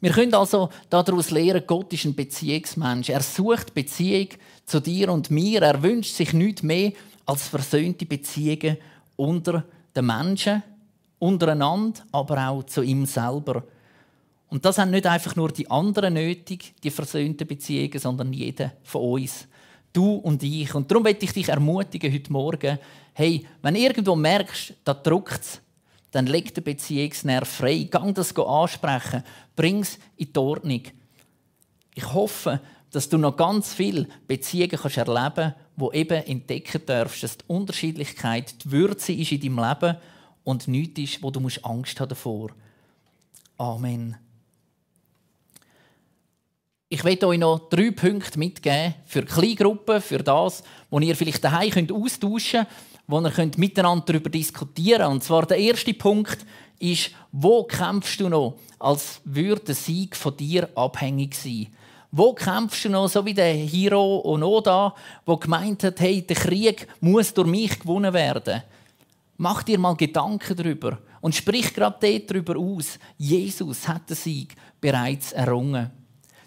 Wir 0.00 0.12
können 0.12 0.34
also 0.34 0.68
daraus 0.88 1.32
lernen, 1.32 1.64
Gott 1.66 1.92
ist 1.92 2.04
ein 2.04 2.14
Beziehungsmensch. 2.14 3.08
Er 3.08 3.22
sucht 3.22 3.74
Beziehung 3.74 4.28
zu 4.64 4.78
dir 4.78 5.12
und 5.12 5.32
mir. 5.32 5.62
Er 5.62 5.82
wünscht 5.82 6.14
sich 6.14 6.32
nichts 6.32 6.62
mehr 6.62 6.92
als 7.26 7.48
versöhnte 7.48 8.06
Beziehungen 8.06 8.76
unter 9.16 9.64
den 9.96 10.06
Menschen 10.06 10.62
untereinander, 11.18 12.00
aber 12.12 12.48
auch 12.48 12.64
zu 12.64 12.82
ihm 12.82 13.06
selber. 13.06 13.64
Und 14.48 14.64
das 14.64 14.78
haben 14.78 14.90
nicht 14.90 15.06
einfach 15.06 15.36
nur 15.36 15.50
die 15.50 15.70
anderen 15.70 16.14
nötig, 16.14 16.74
die 16.82 16.90
versöhnten 16.90 17.46
Beziehungen, 17.46 17.98
sondern 17.98 18.32
jeder 18.32 18.72
von 18.82 19.02
uns. 19.02 19.46
Du 19.92 20.14
und 20.14 20.42
ich. 20.42 20.74
Und 20.74 20.90
darum 20.90 21.02
möchte 21.02 21.24
ich 21.24 21.32
dich 21.32 21.48
ermutigen 21.48 22.12
heute 22.12 22.32
Morgen, 22.32 22.78
hey, 23.14 23.46
wenn 23.62 23.74
irgendwo 23.74 24.14
merkst, 24.14 24.74
da 24.84 24.94
drückt 24.94 25.40
es, 25.40 25.60
dann 26.10 26.26
leg 26.26 26.54
den 26.54 26.64
Beziehungsnerv 26.64 27.48
frei. 27.48 27.88
Gang 27.90 28.14
das 28.14 28.34
ansprechen. 28.36 29.22
Bring 29.54 29.80
es 29.80 29.98
in 30.16 30.32
die 30.32 30.38
Ordnung. 30.38 30.82
Ich 31.94 32.14
hoffe, 32.14 32.60
dass 32.90 33.08
du 33.08 33.18
noch 33.18 33.36
ganz 33.36 33.74
viele 33.74 34.06
Beziehungen 34.26 34.70
kannst 34.70 34.96
erleben 34.96 35.34
kannst, 35.34 35.56
wo 35.76 35.92
eben 35.92 36.24
entdecken 36.24 36.82
darfst, 36.86 37.22
dass 37.22 37.38
die 37.38 37.44
Unterschiedlichkeit 37.48 38.64
die 38.64 38.70
Würze 38.70 39.12
ist 39.12 39.32
in 39.32 39.40
deinem 39.40 39.58
Leben 39.58 39.96
und 40.44 40.68
nichts 40.68 41.00
ist, 41.00 41.22
wo 41.22 41.30
du 41.30 41.46
Angst 41.62 42.00
haben 42.00 42.08
davor. 42.08 42.50
Amen. 43.56 44.16
Ich 46.90 47.04
werde 47.04 47.26
euch 47.26 47.38
noch 47.38 47.68
drei 47.68 47.90
Punkte 47.90 48.38
mitgeben 48.38 48.94
für 49.04 49.22
Kleingruppen, 49.22 50.00
für 50.00 50.18
das, 50.18 50.62
wo 50.88 50.98
ihr 51.00 51.14
vielleicht 51.16 51.44
daheim 51.44 51.70
könnt 51.70 51.92
austauschen 51.92 52.64
könnt, 52.64 52.68
wo 53.06 53.20
ihr 53.20 53.30
könnt 53.30 53.58
miteinander 53.58 54.06
darüber 54.06 54.30
diskutieren 54.30 55.02
könnt. 55.02 55.12
Und 55.12 55.24
zwar 55.24 55.44
der 55.44 55.58
erste 55.58 55.92
Punkt 55.92 56.46
ist, 56.78 57.10
wo 57.30 57.64
kämpfst 57.64 58.20
du 58.20 58.28
noch, 58.28 58.58
als 58.78 59.20
würde 59.24 59.66
der 59.66 59.74
Sieg 59.74 60.16
von 60.16 60.36
dir 60.36 60.68
abhängig 60.74 61.34
sein? 61.34 61.66
Wo 62.10 62.32
kämpfst 62.32 62.86
du 62.86 62.88
noch, 62.88 63.08
so 63.08 63.26
wie 63.26 63.34
der 63.34 63.52
Hiro 63.52 64.22
Onoda, 64.24 64.94
der 65.26 65.36
gemeint 65.36 65.84
hat, 65.84 66.00
hey, 66.00 66.22
der 66.22 66.36
Krieg 66.36 66.88
muss 67.00 67.34
durch 67.34 67.48
mich 67.48 67.78
gewonnen 67.80 68.14
werden? 68.14 68.62
Mach 69.40 69.62
dir 69.62 69.78
mal 69.78 69.94
Gedanken 69.94 70.56
darüber 70.56 70.98
und 71.20 71.32
sprich 71.32 71.72
gerade 71.72 72.20
darüber 72.20 72.58
aus. 72.58 72.98
Jesus 73.16 73.86
hat 73.86 74.10
den 74.10 74.16
Sieg 74.16 74.56
bereits 74.80 75.30
errungen. 75.30 75.92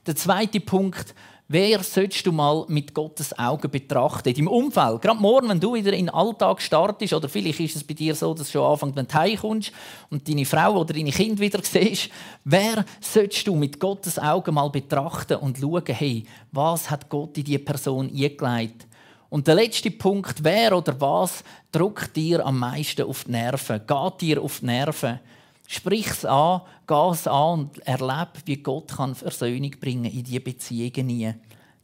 Der 0.06 0.14
zweite 0.18 0.60
Punkt, 0.60 1.16
wer 1.48 1.82
sollst 1.84 2.26
du 2.26 2.34
mal 2.34 2.66
mit 2.68 2.94
Gottes 2.94 3.38
Augen 3.40 3.72
betrachten? 3.72 4.34
Deinem 4.34 4.50
Umfeld. 4.50 5.02
Gerade 5.02 5.22
morgen, 5.22 5.48
wenn 5.48 5.60
du 5.62 5.74
wieder 5.74 5.94
in 5.94 6.08
den 6.08 6.14
Alltag 6.14 6.62
startest, 6.62 7.14
oder 7.14 7.30
vielleicht 7.30 7.62
ist 7.62 7.78
es 7.78 7.84
bei 7.86 7.94
dir 7.94 8.14
so, 8.14 8.34
dass 8.34 8.48
du 8.48 8.60
schon 8.60 8.70
anfängt, 8.70 8.98
wenn 8.98 9.08
du 9.08 9.14
heimkommst 9.14 9.72
und 10.10 10.28
deine 10.28 10.46
Frau 10.46 10.82
oder 10.82 10.94
deine 10.94 11.12
Kind 11.12 11.40
wieder 11.40 11.60
siehst. 11.64 12.10
Wer 12.44 12.84
sollst 13.00 13.48
du 13.48 13.56
mit 13.56 13.80
Gottes 13.80 14.20
Augen 14.20 14.54
mal 14.54 14.70
betrachten 14.70 15.38
und 15.38 15.60
schauen, 15.60 15.84
hey, 15.86 16.26
was 16.52 16.90
hat 16.90 17.08
Gott 17.08 17.38
in 17.38 17.46
diese 17.46 17.60
Person 17.60 18.10
eingelegt? 18.10 18.86
Und 19.32 19.48
der 19.48 19.56
letzte 19.56 19.90
Punkt, 19.92 20.44
wer 20.44 20.78
oder 20.78 21.00
was 21.00 21.42
drückt 21.72 22.16
dir 22.16 22.46
am 22.46 22.60
meisten 22.60 23.04
auf 23.04 23.24
die 23.24 23.32
Nerven? 23.32 23.82
Geht 23.86 24.22
dir 24.22 24.42
auf 24.42 24.60
die 24.60 24.66
Nerven? 24.66 25.20
Sprich 25.68 26.08
es 26.08 26.26
an, 26.26 26.62
geh 26.86 27.10
es 27.12 27.28
an 27.28 27.60
und 27.60 27.80
erlebe, 27.88 28.34
wie 28.46 28.58
Gott 28.58 28.92
kann 28.92 29.16
Versöhnung 29.16 29.72
bringen 29.80 30.12
in 30.12 30.24
diese 30.24 30.42
Beziehungen. 30.42 31.40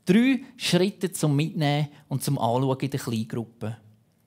Drei 0.06 0.42
Schritte 0.58 1.12
zum 1.12 1.36
Mitnehmen 1.36 1.88
und 2.10 2.24
zum 2.24 2.38
Anschauen 2.38 2.80
in 2.80 2.90
der 2.90 3.00
Kleingruppe. 3.00 3.78